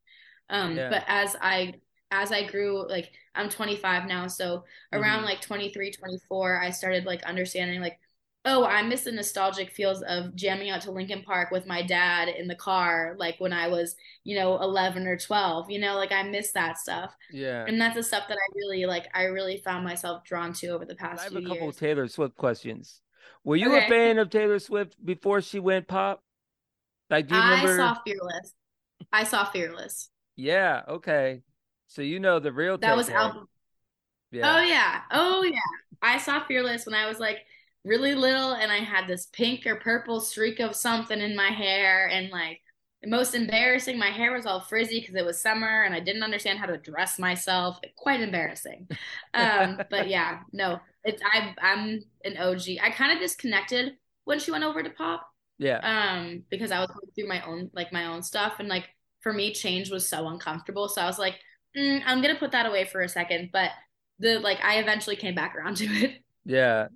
Um, 0.48 0.76
yeah. 0.76 0.90
but 0.90 1.04
as 1.06 1.36
I 1.40 1.74
as 2.10 2.32
I 2.32 2.44
grew, 2.44 2.88
like 2.88 3.12
I'm 3.36 3.48
25 3.48 4.08
now, 4.08 4.26
so 4.26 4.64
around 4.92 5.18
mm-hmm. 5.18 5.26
like 5.26 5.40
23, 5.40 5.92
24, 5.92 6.60
I 6.60 6.70
started 6.70 7.04
like 7.04 7.22
understanding 7.22 7.80
like 7.80 8.00
oh, 8.44 8.64
I 8.64 8.82
miss 8.82 9.02
the 9.04 9.12
nostalgic 9.12 9.70
feels 9.70 10.02
of 10.02 10.34
jamming 10.34 10.70
out 10.70 10.80
to 10.82 10.90
Linkin 10.90 11.22
Park 11.22 11.50
with 11.50 11.66
my 11.66 11.82
dad 11.82 12.28
in 12.28 12.48
the 12.48 12.54
car, 12.54 13.14
like 13.18 13.36
when 13.38 13.52
I 13.52 13.68
was, 13.68 13.96
you 14.24 14.36
know, 14.36 14.58
11 14.60 15.06
or 15.06 15.18
12, 15.18 15.70
you 15.70 15.78
know, 15.78 15.96
like 15.96 16.10
I 16.10 16.22
miss 16.22 16.52
that 16.52 16.78
stuff. 16.78 17.14
Yeah. 17.30 17.64
And 17.66 17.78
that's 17.80 17.96
the 17.96 18.02
stuff 18.02 18.24
that 18.28 18.38
I 18.38 18.52
really 18.54 18.86
like, 18.86 19.08
I 19.14 19.24
really 19.24 19.58
found 19.58 19.84
myself 19.84 20.24
drawn 20.24 20.54
to 20.54 20.68
over 20.68 20.86
the 20.86 20.94
past 20.94 21.20
I 21.20 21.24
have 21.24 21.36
a 21.36 21.42
couple 21.42 21.64
years. 21.64 21.76
Taylor 21.76 22.08
Swift 22.08 22.36
questions. 22.36 23.02
Were 23.44 23.56
you 23.56 23.74
okay. 23.74 23.86
a 23.86 23.88
fan 23.88 24.18
of 24.18 24.30
Taylor 24.30 24.58
Swift 24.58 24.96
before 25.04 25.42
she 25.42 25.58
went 25.58 25.86
pop? 25.86 26.22
Like, 27.10 27.26
do 27.26 27.34
you 27.34 27.42
remember? 27.42 27.72
I 27.72 27.76
saw 27.76 27.98
Fearless. 28.06 28.54
I 29.12 29.24
saw 29.24 29.44
Fearless. 29.44 30.10
Yeah. 30.36 30.82
Okay. 30.88 31.42
So 31.88 32.02
you 32.02 32.20
know 32.20 32.38
the 32.38 32.52
real. 32.52 32.78
That 32.78 32.96
was 32.96 33.10
album. 33.10 33.48
Yeah. 34.30 34.56
Oh 34.56 34.62
yeah. 34.62 35.00
Oh 35.10 35.42
yeah. 35.42 35.58
I 36.00 36.18
saw 36.18 36.44
Fearless 36.46 36.86
when 36.86 36.94
I 36.94 37.06
was 37.06 37.18
like 37.18 37.38
really 37.84 38.14
little 38.14 38.52
and 38.52 38.70
I 38.70 38.78
had 38.78 39.06
this 39.06 39.26
pink 39.26 39.66
or 39.66 39.76
purple 39.76 40.20
streak 40.20 40.60
of 40.60 40.76
something 40.76 41.20
in 41.20 41.34
my 41.34 41.48
hair 41.48 42.08
and 42.08 42.30
like 42.30 42.60
the 43.02 43.08
most 43.08 43.34
embarrassing 43.34 43.98
my 43.98 44.10
hair 44.10 44.34
was 44.34 44.44
all 44.44 44.60
frizzy 44.60 45.00
because 45.00 45.14
it 45.14 45.24
was 45.24 45.40
summer 45.40 45.84
and 45.84 45.94
I 45.94 46.00
didn't 46.00 46.22
understand 46.22 46.58
how 46.58 46.66
to 46.66 46.76
dress 46.76 47.18
myself. 47.18 47.78
Quite 47.96 48.20
embarrassing. 48.20 48.88
Um, 49.32 49.80
but 49.90 50.08
yeah 50.08 50.40
no 50.52 50.80
it's 51.04 51.22
I 51.24 51.54
I'm 51.62 52.02
an 52.24 52.36
OG 52.36 52.62
I 52.82 52.90
kind 52.90 53.12
of 53.12 53.20
disconnected 53.20 53.92
when 54.24 54.40
she 54.40 54.50
went 54.50 54.64
over 54.64 54.82
to 54.82 54.90
pop 54.90 55.26
yeah. 55.58 55.78
um 56.18 56.42
because 56.50 56.72
I 56.72 56.80
was 56.80 56.88
going 56.88 57.12
through 57.14 57.28
my 57.28 57.46
own 57.46 57.70
like 57.72 57.92
my 57.92 58.06
own 58.06 58.22
stuff 58.22 58.54
and 58.58 58.68
like 58.68 58.88
for 59.20 59.32
me 59.32 59.52
change 59.54 59.90
was 59.90 60.08
so 60.08 60.26
uncomfortable 60.26 60.88
so 60.88 61.00
I 61.00 61.06
was 61.06 61.18
like 61.18 61.36
mm, 61.76 62.02
I'm 62.04 62.20
gonna 62.20 62.34
put 62.34 62.52
that 62.52 62.66
away 62.66 62.84
for 62.84 63.02
a 63.02 63.08
second 63.08 63.50
but 63.52 63.70
the 64.18 64.40
like 64.40 64.58
I 64.62 64.78
eventually 64.80 65.16
came 65.16 65.34
back 65.34 65.54
around 65.54 65.76
to 65.78 65.84
it. 65.84 66.22
Yeah 66.44 66.88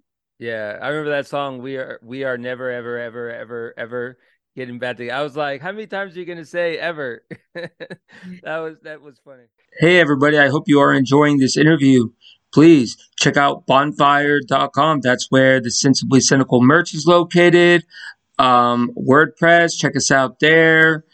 yeah, 0.44 0.78
I 0.80 0.88
remember 0.88 1.10
that 1.10 1.26
song. 1.26 1.62
We 1.62 1.76
are 1.78 1.98
we 2.02 2.24
are 2.24 2.36
never 2.36 2.70
ever 2.70 2.98
ever 2.98 3.32
ever 3.32 3.74
ever 3.78 4.18
getting 4.54 4.78
back 4.78 4.98
together. 4.98 5.18
I 5.18 5.22
was 5.22 5.36
like, 5.36 5.62
how 5.62 5.72
many 5.72 5.86
times 5.86 6.14
are 6.14 6.20
you 6.20 6.26
gonna 6.26 6.44
say 6.44 6.76
ever? 6.76 7.22
that 7.54 8.58
was 8.58 8.76
that 8.82 9.00
was 9.00 9.18
funny. 9.24 9.44
Hey 9.78 9.98
everybody, 9.98 10.38
I 10.38 10.48
hope 10.48 10.64
you 10.66 10.80
are 10.80 10.92
enjoying 10.92 11.38
this 11.38 11.56
interview. 11.56 12.10
Please 12.52 12.96
check 13.18 13.38
out 13.38 13.66
bonfire.com. 13.66 15.00
That's 15.00 15.28
where 15.30 15.60
the 15.60 15.70
Sensibly 15.70 16.20
Cynical 16.20 16.62
merch 16.62 16.92
is 16.92 17.06
located. 17.06 17.84
Um, 18.38 18.90
WordPress, 18.96 19.78
check 19.78 19.96
us 19.96 20.10
out 20.10 20.40
there. 20.40 21.04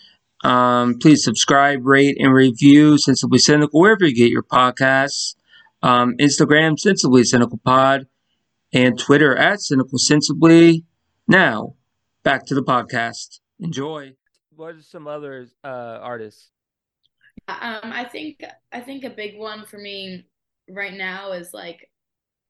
Um, 0.42 0.98
please 0.98 1.22
subscribe, 1.22 1.86
rate, 1.86 2.16
and 2.18 2.34
review 2.34 2.98
Sensibly 2.98 3.38
Cynical 3.38 3.80
wherever 3.80 4.06
you 4.06 4.14
get 4.14 4.30
your 4.30 4.42
podcasts. 4.42 5.36
Um, 5.82 6.16
Instagram, 6.18 6.78
Sensibly 6.78 7.24
Cynical 7.24 7.58
Pod 7.64 8.06
and 8.72 8.98
Twitter 8.98 9.36
at 9.36 9.60
Cynical 9.60 9.98
Sensibly. 9.98 10.84
Now, 11.26 11.74
back 12.22 12.46
to 12.46 12.54
the 12.54 12.62
podcast. 12.62 13.40
Enjoy. 13.58 14.14
What 14.54 14.74
are 14.74 14.82
some 14.82 15.06
other 15.06 15.48
uh, 15.64 15.98
artists? 16.02 16.50
Um, 17.48 17.80
I 17.84 18.04
think 18.04 18.44
I 18.72 18.80
think 18.80 19.04
a 19.04 19.10
big 19.10 19.38
one 19.38 19.64
for 19.64 19.78
me 19.78 20.26
right 20.68 20.94
now 20.94 21.32
is 21.32 21.52
like 21.52 21.90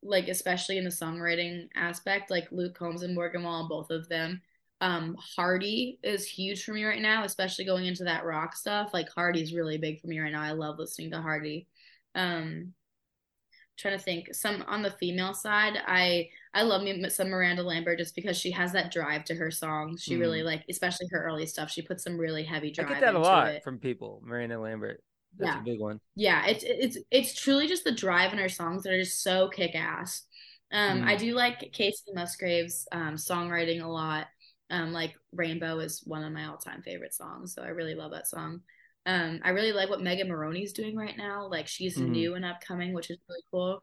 like 0.02 0.28
especially 0.28 0.78
in 0.78 0.84
the 0.84 0.90
songwriting 0.90 1.68
aspect, 1.74 2.30
like 2.30 2.50
Luke 2.50 2.74
Combs 2.74 3.02
and 3.02 3.14
Morgan 3.14 3.42
Wallen, 3.42 3.68
both 3.68 3.90
of 3.90 4.08
them. 4.08 4.40
Um, 4.80 5.14
Hardy 5.18 5.98
is 6.02 6.26
huge 6.26 6.64
for 6.64 6.72
me 6.72 6.84
right 6.84 7.02
now, 7.02 7.24
especially 7.24 7.66
going 7.66 7.86
into 7.86 8.04
that 8.04 8.24
rock 8.24 8.56
stuff. 8.56 8.90
Like 8.94 9.10
Hardy's 9.10 9.52
really 9.52 9.76
big 9.76 10.00
for 10.00 10.06
me 10.06 10.18
right 10.18 10.32
now. 10.32 10.42
I 10.42 10.52
love 10.52 10.78
listening 10.78 11.10
to 11.10 11.20
Hardy. 11.20 11.66
Um, 12.14 12.72
trying 13.80 13.96
to 13.96 14.04
think 14.04 14.34
some 14.34 14.62
on 14.66 14.82
the 14.82 14.90
female 14.92 15.32
side 15.34 15.78
i 15.86 16.28
i 16.54 16.62
love 16.62 16.82
me 16.82 17.08
some 17.08 17.30
miranda 17.30 17.62
lambert 17.62 17.98
just 17.98 18.14
because 18.14 18.36
she 18.36 18.50
has 18.50 18.72
that 18.72 18.92
drive 18.92 19.24
to 19.24 19.34
her 19.34 19.50
songs 19.50 20.02
she 20.02 20.16
mm. 20.16 20.20
really 20.20 20.42
like 20.42 20.62
especially 20.68 21.06
her 21.10 21.24
early 21.24 21.46
stuff 21.46 21.70
she 21.70 21.82
puts 21.82 22.04
some 22.04 22.18
really 22.18 22.44
heavy 22.44 22.70
drive 22.70 22.88
i 22.88 22.92
get 22.92 23.00
that 23.00 23.14
a 23.14 23.18
lot 23.18 23.48
it. 23.48 23.64
from 23.64 23.78
people 23.78 24.22
miranda 24.24 24.58
lambert 24.58 25.02
that's 25.38 25.54
yeah. 25.54 25.60
a 25.60 25.64
big 25.64 25.80
one 25.80 26.00
yeah 26.16 26.46
it's 26.46 26.64
it's 26.66 26.98
it's 27.10 27.34
truly 27.40 27.66
just 27.66 27.84
the 27.84 27.92
drive 27.92 28.32
in 28.32 28.38
her 28.38 28.48
songs 28.48 28.82
that 28.82 28.92
are 28.92 29.00
just 29.00 29.22
so 29.22 29.48
kick-ass 29.48 30.24
um 30.72 31.02
mm. 31.02 31.06
i 31.06 31.16
do 31.16 31.34
like 31.34 31.72
kacey 31.72 32.12
musgraves 32.14 32.86
um 32.92 33.14
songwriting 33.14 33.82
a 33.82 33.88
lot 33.88 34.26
um 34.70 34.92
like 34.92 35.14
rainbow 35.32 35.78
is 35.78 36.02
one 36.04 36.24
of 36.24 36.32
my 36.32 36.46
all-time 36.46 36.82
favorite 36.82 37.14
songs 37.14 37.54
so 37.54 37.62
i 37.62 37.68
really 37.68 37.94
love 37.94 38.10
that 38.10 38.26
song 38.26 38.60
um, 39.06 39.40
I 39.42 39.50
really 39.50 39.72
like 39.72 39.88
what 39.88 40.02
Megan 40.02 40.28
Moroney's 40.28 40.72
doing 40.72 40.96
right 40.96 41.16
now. 41.16 41.48
Like 41.48 41.66
she's 41.66 41.96
mm-hmm. 41.96 42.12
new 42.12 42.34
and 42.34 42.44
upcoming, 42.44 42.92
which 42.92 43.10
is 43.10 43.18
really 43.28 43.42
cool. 43.50 43.82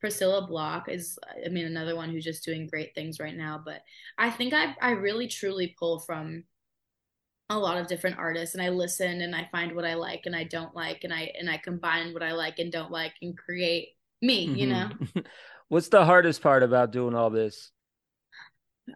Priscilla 0.00 0.46
Block 0.46 0.88
is, 0.88 1.18
I 1.44 1.48
mean, 1.48 1.66
another 1.66 1.96
one 1.96 2.10
who's 2.10 2.24
just 2.24 2.44
doing 2.44 2.66
great 2.66 2.94
things 2.94 3.18
right 3.18 3.36
now. 3.36 3.60
But 3.64 3.82
I 4.18 4.30
think 4.30 4.52
I 4.52 4.74
I 4.80 4.90
really 4.90 5.28
truly 5.28 5.74
pull 5.78 6.00
from 6.00 6.44
a 7.48 7.58
lot 7.58 7.78
of 7.78 7.86
different 7.86 8.18
artists, 8.18 8.54
and 8.54 8.62
I 8.62 8.70
listen 8.70 9.20
and 9.20 9.34
I 9.34 9.48
find 9.52 9.74
what 9.74 9.84
I 9.84 9.94
like 9.94 10.22
and 10.26 10.34
I 10.34 10.44
don't 10.44 10.74
like, 10.74 11.04
and 11.04 11.12
I 11.12 11.32
and 11.38 11.48
I 11.48 11.58
combine 11.58 12.12
what 12.12 12.22
I 12.22 12.32
like 12.32 12.58
and 12.58 12.72
don't 12.72 12.90
like 12.90 13.14
and 13.22 13.38
create 13.38 13.90
me. 14.20 14.48
Mm-hmm. 14.48 14.56
You 14.56 14.66
know. 14.66 14.90
What's 15.68 15.88
the 15.88 16.04
hardest 16.04 16.42
part 16.42 16.62
about 16.62 16.92
doing 16.92 17.14
all 17.14 17.30
this? 17.30 17.72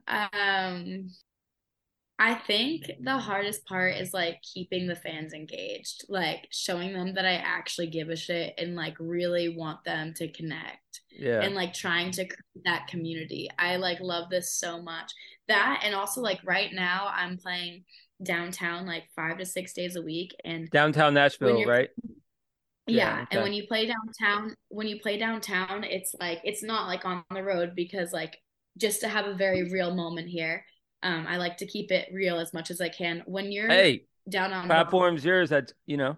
Um, 0.07 1.11
I 2.23 2.35
think 2.35 2.91
the 3.01 3.17
hardest 3.17 3.65
part 3.65 3.97
is 3.97 4.13
like 4.13 4.43
keeping 4.43 4.87
the 4.87 4.95
fans 4.95 5.33
engaged, 5.33 6.05
like 6.11 6.49
showing 6.51 6.93
them 6.93 7.15
that 7.15 7.25
I 7.25 7.37
actually 7.37 7.87
give 7.87 8.11
a 8.11 8.17
shit 8.17 8.53
and 8.59 8.77
like 8.77 8.95
really 9.01 9.57
want 9.57 9.83
them 9.85 10.13
to 10.17 10.29
connect. 10.29 11.01
Yeah. 11.11 11.41
And 11.41 11.55
like 11.55 11.73
trying 11.73 12.11
to 12.13 12.27
create 12.27 12.65
that 12.67 12.89
community. 12.89 13.49
I 13.59 13.77
like 13.77 14.01
love 14.01 14.29
this 14.29 14.55
so 14.55 14.83
much. 14.83 15.11
That 15.49 15.81
and 15.83 15.95
also 15.95 16.21
like 16.21 16.41
right 16.45 16.71
now 16.75 17.09
I'm 17.11 17.39
playing 17.39 17.85
downtown 18.23 18.87
like 18.87 19.05
5 19.17 19.39
to 19.39 19.47
6 19.47 19.73
days 19.73 19.97
a 19.97 20.03
week 20.03 20.35
and 20.45 20.69
downtown 20.69 21.15
Nashville, 21.15 21.65
right? 21.65 21.89
Yeah, 22.87 22.97
yeah 22.97 23.23
okay. 23.23 23.27
and 23.31 23.43
when 23.43 23.55
you 23.55 23.67
play 23.67 23.87
downtown, 23.87 24.55
when 24.69 24.89
you 24.89 25.01
play 25.01 25.17
downtown, 25.17 25.85
it's 25.85 26.15
like 26.21 26.43
it's 26.45 26.63
not 26.63 26.87
like 26.87 27.07
on 27.07 27.25
the 27.35 27.43
road 27.43 27.73
because 27.75 28.13
like 28.13 28.37
just 28.77 29.01
to 29.01 29.09
have 29.09 29.25
a 29.25 29.35
very 29.35 29.71
real 29.71 29.95
moment 29.95 30.29
here. 30.29 30.67
Um, 31.03 31.27
I 31.29 31.37
like 31.37 31.57
to 31.59 31.67
keep 31.67 31.91
it 31.91 32.11
real 32.13 32.39
as 32.39 32.53
much 32.53 32.71
as 32.71 32.81
I 32.81 32.89
can. 32.89 33.23
When 33.27 33.53
you're 33.53 33.69
hey, 33.69 34.05
down 34.29 34.53
on 34.53 34.67
platform's 34.67 35.25
yours. 35.25 35.51
That's 35.51 35.73
you 35.87 35.97
know. 35.97 36.17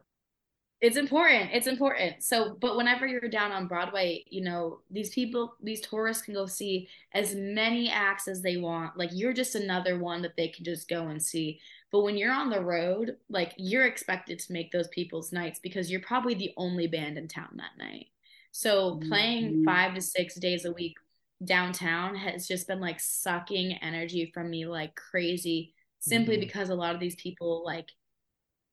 It's 0.80 0.96
important. 0.96 1.50
It's 1.52 1.68
important. 1.68 2.24
So, 2.24 2.56
but 2.60 2.76
whenever 2.76 3.06
you're 3.06 3.28
down 3.28 3.52
on 3.52 3.68
Broadway, 3.68 4.24
you 4.28 4.42
know, 4.42 4.80
these 4.90 5.10
people, 5.10 5.54
these 5.62 5.80
tourists 5.80 6.24
can 6.24 6.34
go 6.34 6.46
see 6.46 6.88
as 7.12 7.36
many 7.36 7.88
acts 7.88 8.26
as 8.26 8.42
they 8.42 8.56
want. 8.56 8.96
Like, 8.98 9.10
you're 9.12 9.32
just 9.32 9.54
another 9.54 10.00
one 10.00 10.22
that 10.22 10.36
they 10.36 10.48
can 10.48 10.64
just 10.64 10.88
go 10.88 11.06
and 11.06 11.22
see. 11.22 11.60
But 11.92 12.00
when 12.00 12.16
you're 12.16 12.32
on 12.32 12.50
the 12.50 12.60
road, 12.60 13.16
like, 13.30 13.54
you're 13.58 13.86
expected 13.86 14.40
to 14.40 14.52
make 14.52 14.72
those 14.72 14.88
people's 14.88 15.30
nights 15.30 15.60
because 15.62 15.88
you're 15.88 16.00
probably 16.00 16.34
the 16.34 16.52
only 16.56 16.88
band 16.88 17.16
in 17.16 17.28
town 17.28 17.50
that 17.58 17.78
night. 17.78 18.06
So, 18.50 18.98
playing 19.08 19.52
mm-hmm. 19.52 19.64
five 19.64 19.94
to 19.94 20.00
six 20.00 20.34
days 20.34 20.64
a 20.64 20.72
week 20.72 20.96
downtown 21.44 22.14
has 22.14 22.46
just 22.46 22.68
been 22.68 22.80
like 22.80 23.00
sucking 23.00 23.72
energy 23.82 24.30
from 24.32 24.50
me 24.50 24.66
like 24.66 24.94
crazy 24.94 25.74
simply 25.98 26.34
mm-hmm. 26.34 26.44
because 26.44 26.68
a 26.68 26.74
lot 26.74 26.94
of 26.94 27.00
these 27.00 27.16
people 27.16 27.62
like 27.64 27.86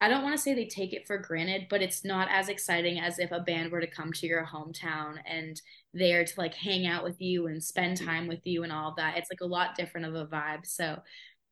I 0.02 0.08
don't 0.08 0.24
want 0.24 0.36
to 0.36 0.42
say 0.42 0.54
they 0.54 0.66
take 0.66 0.94
it 0.94 1.06
for 1.06 1.18
granted, 1.18 1.68
but 1.70 1.82
it's 1.82 2.06
not 2.06 2.30
as 2.32 2.48
exciting 2.48 3.02
as 3.02 3.20
if 3.20 3.32
a 3.32 3.42
band 3.42 3.70
were 3.70 3.82
to 3.82 3.88
come 3.88 4.14
to 4.14 4.28
your 4.28 4.46
hometown 4.46 5.16
and 5.26 5.62
there 5.94 6.24
to 6.24 6.34
like 6.38 6.54
hang 6.54 6.88
out 6.88 7.04
with 7.04 7.20
you 7.20 7.48
and 7.48 7.62
spend 7.62 7.98
time 7.98 8.26
with 8.26 8.40
you 8.46 8.64
and 8.64 8.72
all 8.72 8.92
of 8.92 8.96
that. 8.96 9.18
It's 9.18 9.30
like 9.30 9.42
a 9.42 9.46
lot 9.46 9.76
different 9.76 10.08
of 10.08 10.16
a 10.16 10.26
vibe. 10.26 10.66
So 10.66 11.00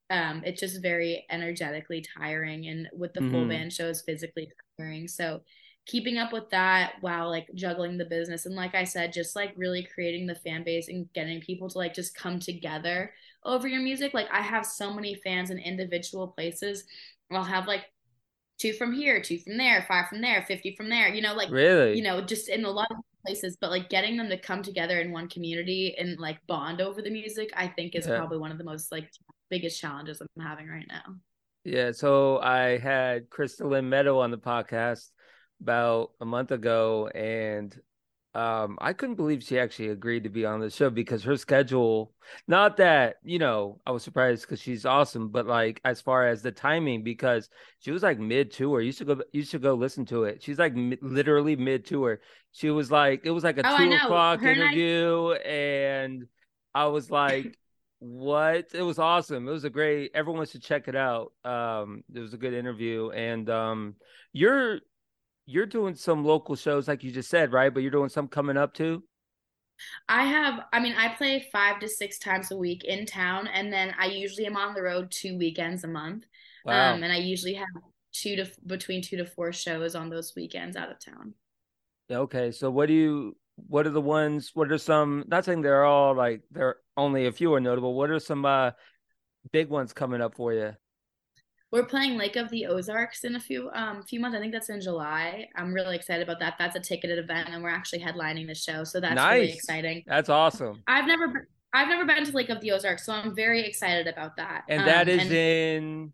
um 0.09 0.43
it's 0.45 0.61
just 0.61 0.81
very 0.81 1.25
energetically 1.29 2.05
tiring 2.17 2.67
and 2.67 2.87
with 2.93 3.13
the 3.13 3.19
mm-hmm. 3.19 3.31
full 3.31 3.47
band 3.49 3.73
shows 3.73 4.01
physically 4.01 4.49
tiring. 4.79 5.09
So 5.09 5.41
keeping 5.87 6.17
up 6.17 6.33
with 6.33 6.49
that 6.49 6.95
while 6.99 7.29
like 7.29 7.47
juggling 7.55 7.97
the 7.97 8.05
business 8.05 8.45
and 8.45 8.55
like 8.55 8.75
I 8.75 8.83
said, 8.83 9.13
just 9.13 9.35
like 9.35 9.53
really 9.55 9.87
creating 9.93 10.27
the 10.27 10.35
fan 10.35 10.63
base 10.63 10.89
and 10.89 11.11
getting 11.13 11.39
people 11.39 11.69
to 11.69 11.77
like 11.77 11.93
just 11.93 12.15
come 12.15 12.39
together 12.39 13.13
over 13.43 13.67
your 13.67 13.81
music. 13.81 14.13
Like 14.13 14.27
I 14.31 14.41
have 14.41 14.65
so 14.65 14.93
many 14.93 15.15
fans 15.15 15.49
in 15.49 15.57
individual 15.57 16.27
places. 16.27 16.83
I'll 17.31 17.43
have 17.43 17.67
like 17.67 17.85
two 18.59 18.73
from 18.73 18.93
here, 18.93 19.21
two 19.21 19.39
from 19.39 19.57
there, 19.57 19.85
five 19.87 20.09
from 20.09 20.21
there, 20.21 20.43
50 20.45 20.75
from 20.75 20.89
there, 20.89 21.07
you 21.07 21.21
know, 21.21 21.33
like, 21.33 21.49
really, 21.49 21.95
you 21.95 22.03
know, 22.03 22.21
just 22.21 22.49
in 22.49 22.65
a 22.65 22.69
lot 22.69 22.91
of 22.91 22.97
places, 23.25 23.57
but 23.59 23.69
like 23.69 23.89
getting 23.89 24.17
them 24.17 24.29
to 24.29 24.37
come 24.37 24.61
together 24.61 24.99
in 24.99 25.11
one 25.11 25.29
community 25.29 25.95
and 25.97 26.19
like 26.19 26.37
bond 26.47 26.81
over 26.81 27.01
the 27.01 27.09
music, 27.09 27.51
I 27.55 27.67
think 27.67 27.95
is 27.95 28.07
yeah. 28.07 28.17
probably 28.17 28.39
one 28.39 28.51
of 28.51 28.57
the 28.57 28.63
most 28.63 28.91
like 28.91 29.09
biggest 29.49 29.79
challenges 29.79 30.21
I'm 30.21 30.43
having 30.43 30.67
right 30.67 30.87
now. 30.89 31.15
Yeah. 31.63 31.91
So 31.91 32.39
I 32.39 32.77
had 32.77 33.29
Crystalline 33.29 33.89
Meadow 33.89 34.19
on 34.19 34.31
the 34.31 34.37
podcast 34.37 35.11
about 35.61 36.11
a 36.21 36.25
month 36.25 36.51
ago 36.51 37.07
and 37.07 37.79
um, 38.37 38.77
I 38.79 38.93
couldn't 38.93 39.15
believe 39.15 39.41
she 39.41 39.57
actually 39.57 39.89
agreed 39.89 40.23
to 40.25 40.29
be 40.29 40.45
on 40.45 40.59
the 40.59 40.69
show 40.69 40.91
because 40.91 41.23
her 41.23 41.37
schedule, 41.37 42.13
not 42.47 42.77
that, 42.77 43.15
you 43.23 43.39
know, 43.39 43.79
I 43.83 43.89
was 43.89 44.03
surprised 44.03 44.43
because 44.43 44.61
she's 44.61 44.85
awesome, 44.85 45.29
but 45.29 45.47
like 45.47 45.81
as 45.83 46.01
far 46.01 46.27
as 46.27 46.43
the 46.43 46.51
timing, 46.51 47.03
because 47.03 47.49
she 47.79 47.89
was 47.89 48.03
like 48.03 48.19
mid 48.19 48.51
tour. 48.51 48.79
You 48.79 48.91
should 48.91 49.07
go, 49.07 49.21
you 49.33 49.41
should 49.41 49.63
go 49.63 49.73
listen 49.73 50.05
to 50.07 50.25
it. 50.25 50.43
She's 50.43 50.59
like 50.59 50.75
mi- 50.75 50.99
literally 51.01 51.55
mid 51.55 51.85
tour. 51.85 52.19
She 52.51 52.69
was 52.69 52.91
like, 52.91 53.21
it 53.23 53.31
was 53.31 53.43
like 53.43 53.57
a 53.57 53.63
oh, 53.65 53.75
two 53.75 53.91
o'clock 53.91 54.41
her 54.41 54.51
interview. 54.51 55.31
And 55.31 55.43
I... 55.43 55.55
and 55.55 56.27
I 56.75 56.85
was 56.87 57.09
like, 57.09 57.57
what? 57.97 58.67
It 58.71 58.83
was 58.83 58.99
awesome. 58.99 59.47
It 59.47 59.51
was 59.51 59.63
a 59.63 59.71
great, 59.71 60.11
everyone 60.13 60.45
should 60.45 60.61
check 60.61 60.87
it 60.87 60.95
out. 60.95 61.31
Um, 61.43 62.03
it 62.13 62.19
was 62.19 62.35
a 62.35 62.37
good 62.37 62.53
interview. 62.53 63.09
And 63.09 63.49
um, 63.49 63.95
you're, 64.31 64.81
you're 65.47 65.65
doing 65.65 65.95
some 65.95 66.23
local 66.23 66.55
shows 66.55 66.87
like 66.87 67.03
you 67.03 67.11
just 67.11 67.29
said, 67.29 67.51
right? 67.53 67.73
But 67.73 67.81
you're 67.81 67.91
doing 67.91 68.09
some 68.09 68.27
coming 68.27 68.57
up 68.57 68.73
too. 68.73 69.03
I 70.09 70.25
have, 70.25 70.65
I 70.73 70.79
mean, 70.79 70.93
I 70.97 71.09
play 71.09 71.47
five 71.51 71.79
to 71.79 71.87
six 71.87 72.19
times 72.19 72.51
a 72.51 72.57
week 72.57 72.83
in 72.83 73.05
town, 73.05 73.47
and 73.47 73.71
then 73.71 73.93
I 73.97 74.07
usually 74.07 74.45
am 74.45 74.57
on 74.57 74.73
the 74.73 74.81
road 74.81 75.09
two 75.09 75.37
weekends 75.37 75.83
a 75.83 75.87
month. 75.87 76.25
Wow. 76.65 76.93
Um, 76.93 77.03
and 77.03 77.11
I 77.11 77.17
usually 77.17 77.53
have 77.53 77.67
two 78.11 78.35
to 78.35 78.47
between 78.65 79.01
two 79.01 79.17
to 79.17 79.25
four 79.25 79.53
shows 79.53 79.95
on 79.95 80.09
those 80.09 80.33
weekends 80.35 80.75
out 80.75 80.91
of 80.91 80.99
town. 80.99 81.33
Okay, 82.11 82.51
so 82.51 82.69
what 82.69 82.87
do 82.87 82.93
you? 82.93 83.37
What 83.67 83.87
are 83.87 83.91
the 83.91 84.01
ones? 84.01 84.51
What 84.53 84.71
are 84.71 84.77
some? 84.77 85.23
Not 85.27 85.45
saying 85.45 85.61
they're 85.61 85.85
all 85.85 86.15
like 86.15 86.41
they're 86.51 86.77
only 86.97 87.27
a 87.27 87.31
few 87.31 87.53
are 87.53 87.59
notable. 87.59 87.93
What 87.93 88.09
are 88.09 88.19
some 88.19 88.45
uh 88.45 88.71
big 89.51 89.69
ones 89.69 89.93
coming 89.93 90.21
up 90.21 90.35
for 90.35 90.53
you? 90.53 90.73
We're 91.71 91.85
playing 91.85 92.17
Lake 92.17 92.37
of 92.37 92.49
the 92.49 92.65
Ozarks 92.65 93.23
in 93.23 93.35
a 93.35 93.39
few 93.39 93.69
um 93.73 94.03
few 94.03 94.19
months. 94.19 94.37
I 94.37 94.39
think 94.39 94.53
that's 94.53 94.69
in 94.69 94.81
July. 94.81 95.47
I'm 95.55 95.73
really 95.73 95.95
excited 95.95 96.23
about 96.23 96.39
that. 96.39 96.55
That's 96.57 96.75
a 96.75 96.79
ticketed 96.79 97.19
event, 97.19 97.49
and 97.49 97.61
we're 97.61 97.69
actually 97.69 97.99
headlining 97.99 98.47
the 98.47 98.55
show, 98.55 98.83
so 98.83 98.99
that's 98.99 99.15
nice. 99.15 99.33
really 99.33 99.53
exciting. 99.53 100.03
That's 100.07 100.29
awesome. 100.29 100.81
I've 100.87 101.07
never 101.07 101.47
I've 101.73 101.89
never 101.89 102.05
been 102.05 102.23
to 102.23 102.31
Lake 102.31 102.49
of 102.49 102.61
the 102.61 102.71
Ozarks, 102.71 103.05
so 103.05 103.13
I'm 103.13 103.35
very 103.35 103.65
excited 103.65 104.07
about 104.07 104.37
that. 104.37 104.63
And 104.69 104.81
um, 104.81 104.85
that 104.85 105.09
is 105.09 105.21
and, 105.21 105.31
in 105.31 106.13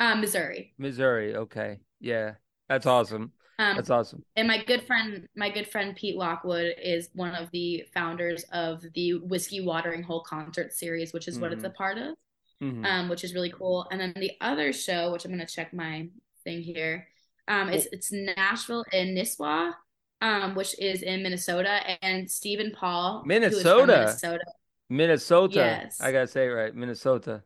uh, 0.00 0.14
Missouri. 0.14 0.74
Missouri. 0.78 1.34
Okay. 1.34 1.78
Yeah, 2.00 2.34
that's 2.68 2.86
awesome. 2.86 3.32
Um, 3.58 3.76
that's 3.76 3.90
awesome. 3.90 4.24
And 4.36 4.48
my 4.48 4.62
good 4.64 4.82
friend, 4.84 5.28
my 5.36 5.50
good 5.50 5.68
friend 5.68 5.94
Pete 5.94 6.16
Lockwood 6.16 6.74
is 6.82 7.10
one 7.14 7.34
of 7.34 7.50
the 7.50 7.84
founders 7.92 8.44
of 8.52 8.82
the 8.94 9.18
Whiskey 9.18 9.60
Watering 9.60 10.02
Hole 10.02 10.22
concert 10.22 10.72
series, 10.72 11.12
which 11.12 11.28
is 11.28 11.34
mm-hmm. 11.34 11.42
what 11.42 11.52
it's 11.52 11.64
a 11.64 11.68
mm-hmm. 11.68 11.76
part 11.76 11.98
of 11.98 12.14
mm-hmm. 12.62 12.84
um, 12.84 13.08
which 13.08 13.24
is 13.24 13.34
really 13.34 13.50
cool. 13.50 13.86
And 13.90 14.00
then 14.00 14.14
the 14.16 14.32
other 14.40 14.72
show, 14.72 15.12
which 15.12 15.24
I'm 15.24 15.32
going 15.32 15.44
to 15.44 15.52
check 15.52 15.74
my 15.74 16.08
thing 16.44 16.62
here, 16.62 17.08
um, 17.48 17.68
it's, 17.68 17.86
it's 17.92 18.12
Nashville 18.12 18.84
in 18.92 19.14
Nisswa, 19.14 19.72
um, 20.20 20.54
which 20.54 20.78
is 20.78 21.02
in 21.02 21.22
Minnesota, 21.22 21.80
and 22.02 22.30
Stephen 22.30 22.72
Paul, 22.74 23.24
Minnesota, 23.26 23.86
Minnesota, 23.86 24.44
Minnesota. 24.88 25.54
Yes, 25.54 26.00
I 26.00 26.12
gotta 26.12 26.28
say 26.28 26.46
it 26.46 26.50
right, 26.50 26.74
Minnesota. 26.74 27.42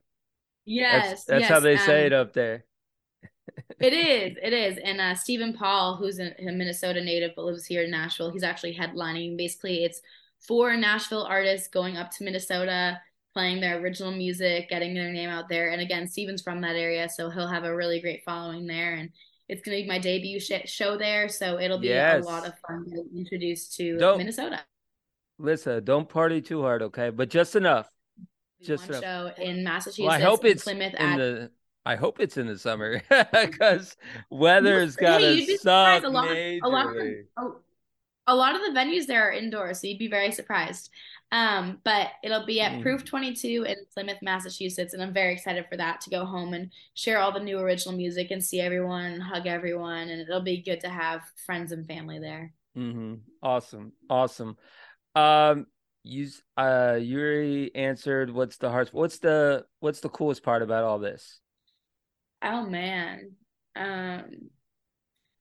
Yes, 0.66 1.08
that's, 1.08 1.24
that's 1.24 1.40
yes. 1.40 1.50
how 1.50 1.60
they 1.60 1.76
say 1.78 2.06
it 2.06 2.12
um, 2.12 2.20
up 2.20 2.34
there. 2.34 2.64
it 3.80 3.92
is, 3.92 4.36
it 4.42 4.52
is, 4.52 4.78
and 4.84 5.00
uh, 5.00 5.14
Stephen 5.14 5.54
Paul, 5.54 5.96
who's 5.96 6.18
a, 6.18 6.34
a 6.38 6.52
Minnesota 6.52 7.02
native 7.02 7.32
but 7.34 7.46
lives 7.46 7.64
here 7.64 7.84
in 7.84 7.90
Nashville, 7.90 8.30
he's 8.30 8.42
actually 8.42 8.76
headlining. 8.76 9.38
Basically, 9.38 9.84
it's 9.84 10.02
four 10.38 10.76
Nashville 10.76 11.24
artists 11.24 11.68
going 11.68 11.96
up 11.96 12.10
to 12.12 12.24
Minnesota 12.24 13.00
playing 13.36 13.60
their 13.60 13.78
original 13.80 14.12
music, 14.12 14.70
getting 14.70 14.94
their 14.94 15.12
name 15.12 15.28
out 15.28 15.46
there. 15.50 15.68
And 15.68 15.82
again, 15.82 16.08
Steven's 16.08 16.40
from 16.40 16.62
that 16.62 16.74
area, 16.74 17.06
so 17.06 17.28
he'll 17.28 17.46
have 17.46 17.64
a 17.64 17.76
really 17.76 18.00
great 18.00 18.22
following 18.24 18.66
there. 18.66 18.94
And 18.94 19.10
it's 19.46 19.60
going 19.60 19.76
to 19.76 19.82
be 19.82 19.86
my 19.86 19.98
debut 19.98 20.40
sh- 20.40 20.64
show 20.64 20.96
there, 20.96 21.28
so 21.28 21.60
it'll 21.60 21.78
be 21.78 21.88
yes. 21.88 22.24
a 22.24 22.26
lot 22.26 22.46
of 22.46 22.54
fun 22.66 22.86
to 22.88 23.04
introduced 23.14 23.76
to 23.76 23.98
don't, 23.98 24.16
Minnesota. 24.16 24.60
Listen, 25.38 25.84
don't 25.84 26.08
party 26.08 26.40
too 26.40 26.62
hard, 26.62 26.80
okay? 26.80 27.10
But 27.10 27.28
just 27.28 27.56
enough. 27.56 27.90
Just 28.62 28.88
One 28.88 29.02
enough. 29.02 29.36
show 29.36 29.42
in 29.42 29.62
Massachusetts. 29.62 29.98
Well, 30.06 30.16
I 30.16 30.20
hope 30.20 30.46
it's 30.46 30.64
Plymouth 30.64 30.94
in 30.94 31.06
at... 31.06 31.18
the. 31.18 31.50
I 31.84 31.96
hope 31.96 32.20
it's 32.20 32.38
in 32.38 32.46
the 32.46 32.58
summer 32.58 33.02
because 33.32 33.98
weather's 34.30 34.96
got 34.96 35.18
to 35.18 35.34
hey, 35.34 35.56
suck 35.58 36.04
a 36.04 36.08
lot, 36.08 36.28
majorly. 36.28 36.60
A 36.62 36.68
lot, 36.68 36.86
of 36.86 36.94
the, 36.94 37.24
a, 37.36 37.48
a 38.28 38.34
lot 38.34 38.54
of 38.54 38.62
the 38.62 38.80
venues 38.80 39.06
there 39.06 39.28
are 39.28 39.32
indoors, 39.32 39.82
so 39.82 39.88
you'd 39.88 39.98
be 39.98 40.08
very 40.08 40.32
surprised. 40.32 40.90
Um, 41.32 41.78
but 41.84 42.08
it'll 42.22 42.46
be 42.46 42.60
at 42.60 42.72
mm. 42.72 42.82
Proof 42.82 43.04
22 43.04 43.64
in 43.68 43.76
Plymouth, 43.92 44.18
Massachusetts, 44.22 44.94
and 44.94 45.02
I'm 45.02 45.12
very 45.12 45.32
excited 45.32 45.66
for 45.68 45.76
that 45.76 46.00
to 46.02 46.10
go 46.10 46.24
home 46.24 46.54
and 46.54 46.70
share 46.94 47.18
all 47.18 47.32
the 47.32 47.40
new 47.40 47.58
original 47.58 47.96
music 47.96 48.30
and 48.30 48.42
see 48.42 48.60
everyone, 48.60 49.20
hug 49.20 49.46
everyone, 49.46 50.08
and 50.08 50.20
it'll 50.20 50.40
be 50.40 50.62
good 50.62 50.80
to 50.82 50.88
have 50.88 51.22
friends 51.44 51.72
and 51.72 51.86
family 51.86 52.20
there. 52.20 52.52
Mm-hmm. 52.78 53.14
Awesome, 53.42 53.92
awesome. 54.08 54.56
Um, 55.16 55.66
you 56.04 56.28
uh, 56.56 56.98
Yuri 57.00 57.74
answered. 57.74 58.30
What's 58.30 58.58
the 58.58 58.70
hardest? 58.70 58.94
What's 58.94 59.18
the 59.18 59.64
what's 59.80 60.00
the 60.00 60.08
coolest 60.08 60.44
part 60.44 60.62
about 60.62 60.84
all 60.84 61.00
this? 61.00 61.40
Oh 62.42 62.64
man, 62.66 63.32
um, 63.74 64.24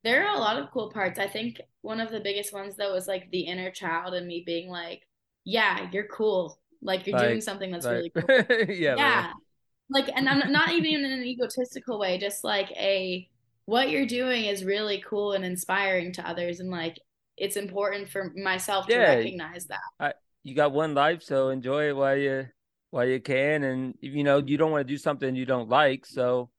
there 0.04 0.28
are 0.28 0.36
a 0.36 0.40
lot 0.40 0.58
of 0.58 0.72
cool 0.72 0.92
parts. 0.92 1.20
I 1.20 1.28
think 1.28 1.62
one 1.82 2.00
of 2.00 2.10
the 2.10 2.20
biggest 2.20 2.52
ones 2.54 2.76
though 2.76 2.94
was 2.94 3.08
like 3.08 3.30
the 3.30 3.42
inner 3.42 3.70
child 3.70 4.16
and 4.16 4.26
me 4.26 4.44
being 4.44 4.70
like 4.70 5.04
yeah, 5.46 5.88
you're 5.92 6.08
cool. 6.08 6.60
Like 6.82 7.08
you're 7.08 7.18
like, 7.18 7.30
doing 7.30 7.42
something 7.42 7.72
that's 7.72 7.86
like, 7.86 7.94
really 7.96 8.10
cool. 8.68 8.76
yeah. 8.76 8.96
Yeah. 8.98 9.32
Like, 9.90 10.10
and 10.14 10.28
I'm 10.28 10.52
not 10.52 10.72
even 10.72 11.06
in 11.06 11.12
an 11.12 11.24
egotistical 11.24 12.00
way, 12.00 12.18
just 12.18 12.44
like 12.44 12.72
a, 12.72 13.30
what 13.66 13.90
you're 13.90 14.08
doing 14.08 14.46
is 14.46 14.64
really 14.64 15.04
cool 15.08 15.34
and 15.34 15.46
inspiring 15.46 16.12
to 16.14 16.28
others. 16.28 16.60
And 16.60 16.72
like, 16.72 17.00
it's 17.38 17.56
important 17.56 18.10
for 18.10 18.34
myself 18.36 18.88
yeah, 18.90 18.98
to 18.98 19.18
recognize 19.18 19.68
that. 19.68 19.80
I, 20.00 20.14
you 20.44 20.56
got 20.56 20.72
one 20.72 20.96
life, 20.96 21.22
so 21.22 21.50
enjoy 21.50 21.90
it 21.90 21.96
while 21.96 22.18
you, 22.18 22.48
while 22.90 23.08
you 23.08 23.20
can. 23.20 23.64
And, 23.64 23.96
you 24.02 24.24
know, 24.24 24.40
you 24.40 24.58
don't 24.58 24.72
want 24.72 24.88
to 24.88 24.92
do 24.92 24.98
something 24.98 25.36
you 25.36 25.46
don't 25.46 25.70
like. 25.70 26.06
So, 26.06 26.50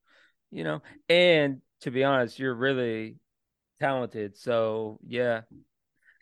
you 0.53 0.63
know, 0.63 0.83
and 1.09 1.61
to 1.81 1.91
be 1.91 2.05
honest, 2.05 2.39
you're 2.39 2.55
really 2.55 3.17
talented. 3.81 4.37
So, 4.37 4.99
yeah, 5.07 5.43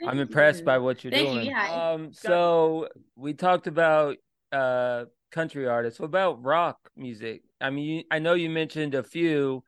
Thank 0.01 0.11
I'm 0.11 0.19
impressed 0.19 0.61
you. 0.61 0.65
by 0.67 0.79
what 0.79 1.05
you're 1.05 1.13
Thank 1.13 1.29
doing. 1.29 1.47
You. 1.47 1.53
Yeah. 1.53 1.93
Um, 1.93 2.13
so 2.13 2.89
we 3.17 3.35
talked 3.35 3.67
about 3.67 4.17
uh 4.53 5.05
country 5.31 5.67
artists. 5.67 5.99
What 5.99 6.07
about 6.07 6.43
rock 6.43 6.79
music? 6.97 7.43
I 7.61 7.71
mean, 7.71 8.05
I 8.11 8.19
know 8.19 8.35
you 8.35 8.51
mentioned 8.51 8.95
a 8.95 9.03
few, 9.03 9.65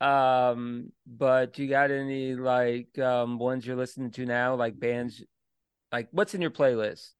um, 0.00 0.92
but 1.06 1.58
you 1.58 1.68
got 1.68 1.90
any 1.90 2.34
like 2.34 2.98
um 2.98 3.38
ones 3.38 3.66
you're 3.66 3.76
listening 3.76 4.10
to 4.12 4.26
now, 4.26 4.54
like 4.54 4.78
bands? 4.78 5.22
Like, 5.92 6.08
what's 6.10 6.34
in 6.34 6.40
your 6.40 6.50
playlist? 6.50 7.10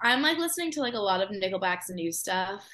I'm 0.00 0.22
like 0.22 0.38
listening 0.38 0.70
to 0.72 0.80
like 0.80 0.94
a 0.94 0.98
lot 0.98 1.20
of 1.20 1.30
Nickelback's 1.30 1.90
new 1.90 2.12
stuff. 2.12 2.66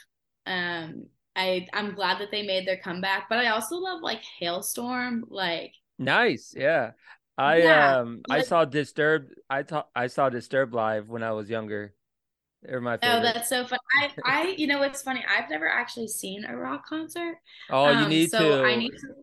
Um, 0.47 1.07
I 1.37 1.67
I'm 1.73 1.95
glad 1.95 2.21
that 2.21 2.31
they 2.31 2.47
made 2.47 2.67
their 2.67 2.77
comeback, 2.79 3.29
but 3.29 3.39
I 3.39 3.49
also 3.49 3.77
love 3.77 4.01
like 4.03 4.23
Halestorm. 4.41 5.23
Like 5.29 5.73
nice, 5.99 6.55
yeah. 6.57 6.93
I 7.37 7.57
yeah, 7.59 7.99
um 7.99 8.23
I 8.31 8.43
saw 8.43 8.65
Disturbed. 8.65 9.35
I 9.51 9.63
thought 9.63 9.89
I 9.95 10.07
saw 10.07 10.29
Disturbed 10.29 10.73
live 10.73 11.09
when 11.09 11.23
I 11.23 11.33
was 11.33 11.51
younger. 11.51 11.95
They're 12.63 12.81
my 12.81 12.97
favorite. 12.97 13.19
Oh, 13.19 13.23
that's 13.23 13.49
so 13.49 13.67
fun. 13.67 13.79
I 14.01 14.11
I 14.25 14.55
you 14.57 14.67
know 14.67 14.79
what's 14.79 15.03
funny? 15.03 15.25
I've 15.29 15.51
never 15.51 15.69
actually 15.69 16.09
seen 16.09 16.45
a 16.45 16.57
rock 16.57 16.87
concert. 16.87 17.37
Oh, 17.71 17.87
um, 17.87 18.03
you 18.03 18.09
need 18.09 18.31
so 18.31 18.39
to. 18.39 18.65
I 18.65 18.77
need 18.77 18.93
to. 18.93 19.15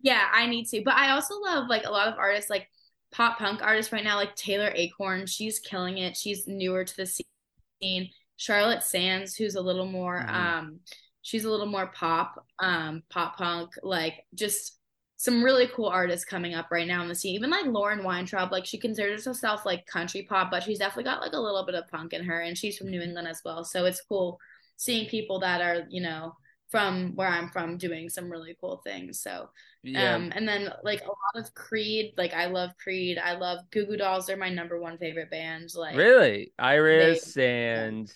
Yeah, 0.00 0.28
I 0.32 0.46
need 0.46 0.66
to. 0.68 0.82
But 0.84 0.94
I 0.94 1.12
also 1.12 1.34
love 1.40 1.68
like 1.68 1.84
a 1.86 1.90
lot 1.90 2.08
of 2.08 2.18
artists 2.18 2.50
like 2.50 2.68
pop 3.12 3.38
punk 3.38 3.62
artists 3.62 3.92
right 3.92 4.04
now, 4.04 4.16
like 4.16 4.34
Taylor 4.34 4.72
Acorn. 4.74 5.26
She's 5.26 5.58
killing 5.60 5.98
it. 5.98 6.16
She's 6.16 6.46
newer 6.46 6.84
to 6.84 6.96
the 6.96 7.06
scene. 7.06 8.10
Charlotte 8.36 8.82
Sands, 8.82 9.34
who's 9.34 9.54
a 9.54 9.62
little 9.62 9.86
more 9.86 10.18
mm-hmm. 10.18 10.34
um 10.34 10.80
she's 11.26 11.44
a 11.44 11.50
little 11.50 11.66
more 11.66 11.88
pop, 11.88 12.46
um, 12.60 13.02
pop 13.10 13.36
punk, 13.36 13.72
like 13.82 14.24
just 14.32 14.75
some 15.16 15.42
really 15.42 15.66
cool 15.74 15.86
artists 15.86 16.26
coming 16.26 16.54
up 16.54 16.66
right 16.70 16.86
now 16.86 17.02
in 17.02 17.08
the 17.08 17.14
scene. 17.14 17.34
Even 17.34 17.50
like 17.50 17.66
Lauren 17.66 18.04
Weintraub, 18.04 18.52
like 18.52 18.66
she 18.66 18.78
considers 18.78 19.24
herself 19.24 19.64
like 19.64 19.86
country 19.86 20.22
pop, 20.22 20.50
but 20.50 20.62
she's 20.62 20.78
definitely 20.78 21.04
got 21.04 21.22
like 21.22 21.32
a 21.32 21.40
little 21.40 21.64
bit 21.64 21.74
of 21.74 21.88
punk 21.88 22.12
in 22.12 22.24
her, 22.24 22.40
and 22.40 22.56
she's 22.56 22.76
from 22.76 22.90
New 22.90 23.00
England 23.00 23.26
as 23.26 23.40
well. 23.44 23.64
So 23.64 23.86
it's 23.86 24.02
cool 24.08 24.38
seeing 24.76 25.08
people 25.08 25.40
that 25.40 25.62
are 25.62 25.86
you 25.88 26.02
know 26.02 26.36
from 26.68 27.14
where 27.14 27.28
I'm 27.28 27.48
from 27.48 27.78
doing 27.78 28.08
some 28.08 28.30
really 28.30 28.56
cool 28.60 28.80
things. 28.84 29.20
So 29.20 29.48
yeah. 29.82 30.16
um 30.16 30.32
and 30.34 30.46
then 30.48 30.70
like 30.82 31.00
a 31.02 31.06
lot 31.06 31.44
of 31.44 31.54
Creed, 31.54 32.14
like 32.16 32.34
I 32.34 32.46
love 32.46 32.70
Creed. 32.82 33.18
I 33.18 33.34
love 33.34 33.60
Goo 33.70 33.86
Goo 33.86 33.96
Dolls. 33.96 34.26
They're 34.26 34.36
my 34.36 34.50
number 34.50 34.78
one 34.78 34.98
favorite 34.98 35.30
band. 35.30 35.70
Like 35.74 35.96
Really? 35.96 36.52
Iris 36.58 37.34
they, 37.34 37.68
and 37.68 38.12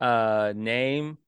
uh 0.00 0.52
Name 0.54 1.18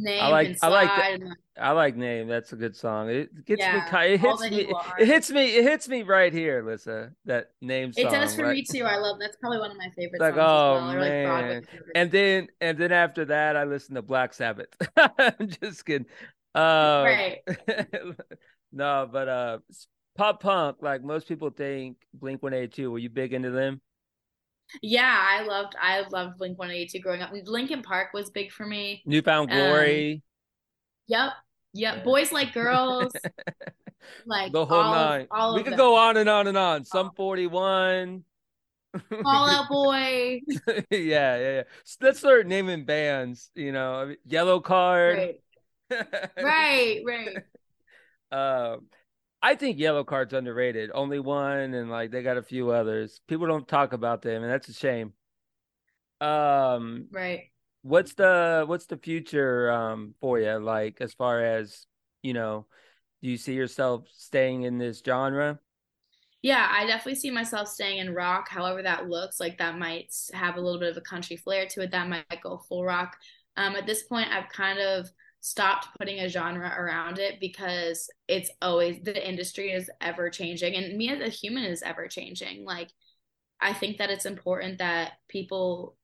Name 0.00 0.22
I 0.22 0.28
like 0.28 0.56
I 0.62 0.68
like 0.68 1.20
I 1.60 1.72
like 1.72 1.94
name. 1.94 2.26
That's 2.26 2.54
a 2.54 2.56
good 2.56 2.74
song. 2.74 3.10
It 3.10 3.44
gets 3.44 3.60
yeah, 3.60 3.86
me. 3.92 4.14
It 4.14 4.20
hits 4.20 4.40
me. 4.40 4.66
It 4.98 5.06
hits 5.06 5.30
me. 5.30 5.44
It 5.56 5.62
hits 5.62 5.88
me 5.88 6.02
right 6.02 6.32
here, 6.32 6.64
Lyssa. 6.64 7.10
That 7.26 7.50
name. 7.60 7.92
Song, 7.92 8.06
it 8.06 8.10
does 8.10 8.34
for 8.34 8.44
right? 8.44 8.54
me 8.56 8.64
too. 8.64 8.84
I 8.84 8.96
love. 8.96 9.18
That's 9.20 9.36
probably 9.36 9.58
one 9.58 9.70
of 9.70 9.76
my 9.76 9.90
favorite. 9.94 10.20
Like 10.20 10.36
oh 10.36 10.74
well, 10.74 10.94
man. 10.94 11.54
Like 11.56 11.68
and 11.94 12.10
then 12.10 12.48
and 12.62 12.78
then 12.78 12.92
after 12.92 13.26
that, 13.26 13.56
I 13.56 13.64
listen 13.64 13.94
to 13.96 14.02
Black 14.02 14.32
Sabbath. 14.32 14.68
I'm 14.96 15.48
just 15.60 15.84
kidding. 15.84 16.06
Uh, 16.54 17.02
right. 17.04 17.38
no, 18.72 19.06
but 19.12 19.28
uh, 19.28 19.58
pop 20.16 20.42
punk. 20.42 20.78
Like 20.80 21.04
most 21.04 21.28
people 21.28 21.50
think, 21.50 21.98
Blink 22.14 22.42
One 22.42 22.54
Eighty 22.54 22.68
Two. 22.68 22.90
Were 22.90 22.98
you 22.98 23.10
big 23.10 23.34
into 23.34 23.50
them? 23.50 23.82
Yeah, 24.82 25.16
I 25.18 25.42
loved 25.44 25.74
I 25.80 26.04
loved 26.10 26.38
Blink 26.38 26.58
182 26.58 26.98
growing 27.00 27.22
up. 27.22 27.30
Linkin 27.44 27.82
Park 27.82 28.08
was 28.12 28.30
big 28.30 28.52
for 28.52 28.66
me. 28.66 29.02
New 29.06 29.22
Found 29.22 29.50
Glory. 29.50 30.14
Um, 30.14 30.22
yep. 31.06 31.32
Yep. 31.72 31.96
Yeah. 31.96 32.04
Boys 32.04 32.32
like 32.32 32.52
girls. 32.52 33.12
like 34.26 34.52
the 34.52 34.64
whole 34.64 34.80
all 34.80 34.94
night. 34.94 35.22
Of, 35.22 35.28
all 35.30 35.54
we 35.54 35.62
could 35.62 35.72
them. 35.72 35.78
go 35.78 35.96
on 35.96 36.16
and 36.16 36.28
on 36.28 36.46
and 36.46 36.56
on. 36.56 36.84
Sum 36.84 37.10
41. 37.16 38.24
Fall 39.22 39.48
Out 39.48 39.68
Boy. 39.68 40.40
yeah, 40.66 40.84
yeah, 40.90 41.38
yeah. 41.38 41.62
let's 42.00 42.18
start 42.18 42.46
naming 42.46 42.84
bands, 42.84 43.50
you 43.54 43.72
know. 43.72 44.14
Yellowcard. 44.28 45.36
Right. 45.90 46.36
right, 46.42 47.02
right. 47.04 47.36
Um 48.32 48.86
I 49.42 49.54
think 49.54 49.78
Yellowcard's 49.78 50.34
underrated. 50.34 50.90
Only 50.92 51.18
one, 51.18 51.74
and 51.74 51.90
like 51.90 52.10
they 52.10 52.22
got 52.22 52.36
a 52.36 52.42
few 52.42 52.70
others. 52.70 53.20
People 53.26 53.46
don't 53.46 53.66
talk 53.66 53.92
about 53.92 54.22
them, 54.22 54.42
and 54.42 54.52
that's 54.52 54.68
a 54.68 54.74
shame. 54.74 55.14
Um, 56.20 57.06
right. 57.10 57.44
What's 57.82 58.12
the 58.14 58.64
what's 58.66 58.86
the 58.86 58.98
future 58.98 59.70
um 59.70 60.14
for 60.20 60.38
you? 60.38 60.58
Like 60.58 60.98
as 61.00 61.14
far 61.14 61.42
as 61.42 61.86
you 62.22 62.34
know, 62.34 62.66
do 63.22 63.30
you 63.30 63.38
see 63.38 63.54
yourself 63.54 64.06
staying 64.12 64.64
in 64.64 64.76
this 64.76 65.02
genre? 65.04 65.58
Yeah, 66.42 66.66
I 66.70 66.86
definitely 66.86 67.16
see 67.16 67.30
myself 67.30 67.68
staying 67.68 67.98
in 67.98 68.14
rock. 68.14 68.48
However, 68.48 68.82
that 68.82 69.08
looks 69.08 69.40
like 69.40 69.58
that 69.58 69.78
might 69.78 70.14
have 70.32 70.56
a 70.56 70.60
little 70.60 70.80
bit 70.80 70.90
of 70.90 70.96
a 70.96 71.02
country 71.02 71.36
flair 71.36 71.66
to 71.70 71.82
it. 71.82 71.90
That 71.90 72.08
might 72.08 72.24
go 72.42 72.62
full 72.68 72.84
rock. 72.84 73.16
Um, 73.56 73.76
at 73.76 73.86
this 73.86 74.04
point, 74.04 74.28
I've 74.30 74.48
kind 74.48 74.78
of 74.78 75.10
stopped 75.40 75.88
putting 75.98 76.20
a 76.20 76.28
genre 76.28 76.74
around 76.78 77.18
it 77.18 77.40
because 77.40 78.08
it's 78.28 78.50
always 78.60 79.00
the 79.02 79.28
industry 79.28 79.72
is 79.72 79.90
ever 80.00 80.28
changing 80.30 80.74
and 80.74 80.96
me 80.96 81.08
as 81.08 81.20
a 81.20 81.28
human 81.28 81.64
is 81.64 81.82
ever 81.82 82.08
changing. 82.08 82.64
Like 82.64 82.90
i 83.60 83.72
think 83.72 83.98
that 83.98 84.10
it's 84.10 84.26
important 84.26 84.78
that 84.78 85.12
people 85.28 85.96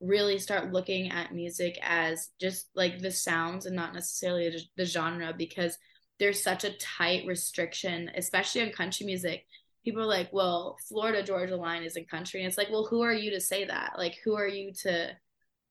really 0.00 0.38
start 0.38 0.72
looking 0.72 1.10
at 1.10 1.34
music 1.34 1.78
as 1.82 2.30
just 2.40 2.68
like 2.74 2.98
the 2.98 3.10
sounds 3.10 3.66
and 3.66 3.76
not 3.76 3.94
necessarily 3.94 4.54
the 4.76 4.84
genre 4.84 5.32
because 5.36 5.78
there's 6.18 6.42
such 6.42 6.64
a 6.64 6.76
tight 6.78 7.24
restriction 7.26 8.10
especially 8.16 8.62
on 8.62 8.70
country 8.70 9.06
music. 9.06 9.46
People 9.84 10.02
are 10.02 10.06
like 10.06 10.32
well 10.32 10.76
florida 10.88 11.22
georgia 11.22 11.56
line 11.56 11.82
isn't 11.82 12.10
country. 12.10 12.40
And 12.40 12.48
it's 12.48 12.58
like 12.58 12.70
well 12.70 12.86
who 12.86 13.02
are 13.02 13.12
you 13.14 13.30
to 13.30 13.40
say 13.40 13.64
that? 13.64 13.92
Like 13.96 14.16
who 14.24 14.34
are 14.36 14.48
you 14.48 14.72
to 14.82 15.10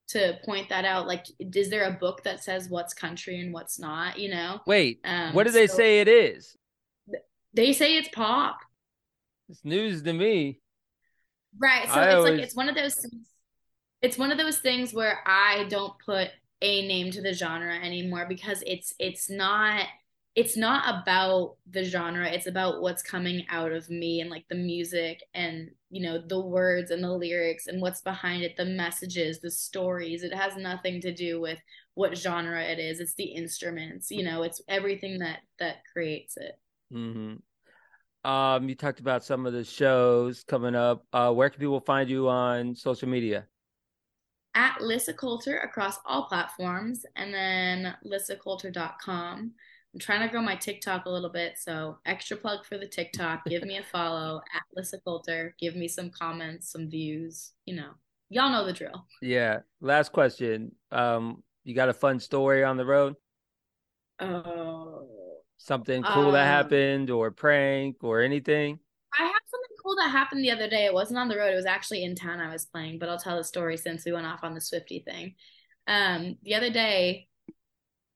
to 0.10 0.38
point 0.46 0.70
that 0.70 0.86
out 0.86 1.08
like 1.08 1.26
is 1.40 1.70
there 1.70 1.86
a 1.86 1.92
book 1.92 2.24
that 2.24 2.44
says 2.44 2.70
what's 2.70 2.94
country 2.94 3.40
and 3.40 3.54
what's 3.54 3.80
not 3.80 4.20
you 4.20 4.30
know? 4.30 4.60
Wait 4.66 5.00
um, 5.04 5.34
what 5.34 5.46
do 5.46 5.52
they 5.52 5.68
so 5.68 5.76
say 5.78 6.00
it 6.00 6.08
is? 6.08 6.56
They 7.54 7.74
say 7.74 7.98
it's 7.98 8.10
pop. 8.10 8.58
It's 9.50 9.64
news 9.64 10.02
to 10.04 10.14
me. 10.14 10.60
Right 11.60 11.88
so 11.88 11.94
I 11.94 12.06
it's 12.06 12.16
always... 12.16 12.32
like 12.32 12.42
it's 12.42 12.56
one 12.56 12.70
of 12.70 12.76
those 12.76 12.96
things 12.96 13.28
it's 14.04 14.18
one 14.18 14.32
of 14.32 14.38
those 14.38 14.58
things 14.60 14.94
where 14.94 15.20
i 15.26 15.66
don't 15.70 15.94
put 16.06 16.30
a 16.62 16.88
name 16.88 17.12
to 17.12 17.22
the 17.22 17.34
genre 17.34 17.74
anymore 17.74 18.26
because 18.28 18.64
it's 18.68 18.94
it's 19.00 19.30
not 19.30 19.86
it's 20.36 20.58
not 20.58 21.02
about 21.02 21.58
the 21.70 21.84
genre 21.84 22.28
it's 22.28 22.48
about 22.48 22.82
what's 22.82 23.04
coming 23.04 23.46
out 23.50 23.72
of 23.72 23.90
me 23.90 24.20
and 24.20 24.30
like 24.30 24.46
the 24.50 24.56
music 24.56 25.22
and 25.34 25.70
you 25.90 26.02
know 26.02 26.20
the 26.28 26.40
words 26.40 26.90
and 26.90 27.04
the 27.04 27.12
lyrics 27.12 27.68
and 27.68 27.82
what's 27.82 28.02
behind 28.02 28.42
it 28.44 28.58
the 28.58 28.66
messages 28.66 29.40
the 29.40 29.52
stories. 29.52 30.24
It 30.24 30.34
has 30.34 30.56
nothing 30.56 31.02
to 31.02 31.14
do 31.14 31.40
with 31.40 31.60
what 31.94 32.18
genre 32.18 32.62
it 32.64 32.80
is. 32.80 33.00
It's 33.00 33.14
the 33.14 33.26
instruments 33.26 34.10
you 34.10 34.24
know 34.24 34.44
it's 34.44 34.62
everything 34.68 35.20
that 35.20 35.40
that 35.60 35.78
creates 35.92 36.36
it. 36.38 36.60
Mm-hmm. 36.92 38.30
um 38.30 38.70
you 38.70 38.76
talked 38.76 39.00
about 39.00 39.24
some 39.24 39.46
of 39.46 39.54
the 39.54 39.64
shows 39.64 40.44
coming 40.44 40.76
up. 40.76 41.06
Uh 41.14 41.32
where 41.32 41.50
can 41.50 41.60
people 41.60 41.80
find 41.80 42.10
you 42.10 42.28
on 42.28 42.76
social 42.76 43.08
media? 43.08 43.46
At 44.56 44.82
Lyssa 44.82 45.14
Coulter 45.14 45.60
across 45.60 45.98
all 46.06 46.26
platforms 46.28 47.06
and 47.16 47.34
then 47.34 47.96
lyssacoulter.com 48.06 49.52
I'm 49.94 50.00
trying 50.00 50.22
to 50.22 50.32
grow 50.32 50.42
my 50.42 50.56
TikTok 50.56 51.06
a 51.06 51.10
little 51.10 51.30
bit. 51.30 51.58
So 51.58 51.98
extra 52.06 52.36
plug 52.36 52.66
for 52.66 52.78
the 52.78 52.88
TikTok. 52.88 53.46
Give 53.46 53.64
me 53.64 53.78
a 53.78 53.84
follow 53.92 54.42
at 54.54 54.64
Lyssa 54.76 55.00
Coulter. 55.04 55.56
Give 55.60 55.76
me 55.76 55.88
some 55.88 56.10
comments, 56.10 56.72
some 56.72 56.90
views. 56.90 57.52
You 57.66 57.76
know, 57.76 57.90
y'all 58.30 58.50
know 58.50 58.66
the 58.66 58.74
drill. 58.74 59.06
Yeah. 59.22 59.60
Last 59.82 60.12
question. 60.12 60.74
Um, 60.92 61.44
you 61.64 61.76
got 61.76 61.90
a 61.90 61.94
fun 61.94 62.20
story 62.20 62.64
on 62.64 62.78
the 62.78 62.86
road? 62.86 63.16
Oh. 64.20 65.08
Something 65.58 66.04
cool 66.04 66.28
um, 66.28 66.34
that 66.34 66.46
happened 66.46 67.10
or 67.10 67.32
prank 67.32 67.98
or 68.02 68.22
anything? 68.22 68.80
I 69.18 69.24
have 69.24 69.32
something 69.46 69.78
cool 69.84 69.96
that 69.98 70.10
happened 70.10 70.44
the 70.44 70.52
other 70.52 70.68
day. 70.68 70.86
It 70.86 70.94
wasn't 70.94 71.20
on 71.20 71.28
the 71.28 71.38
road. 71.38 71.54
It 71.54 71.56
was 71.56 71.66
actually 71.66 72.04
in 72.04 72.16
town 72.16 72.40
I 72.40 72.52
was 72.52 72.66
playing, 72.66 73.00
but 73.00 73.10
I'll 73.10 73.20
tell 73.20 73.38
the 73.38 73.44
story 73.44 73.78
since 73.78 74.06
we 74.06 74.12
went 74.12 74.26
off 74.26 74.44
on 74.44 74.56
the 74.56 74.62
Swifty 74.62 75.04
thing. 75.08 75.36
Um, 75.88 76.38
the 76.44 76.56
other 76.56 76.70
day, 76.70 77.28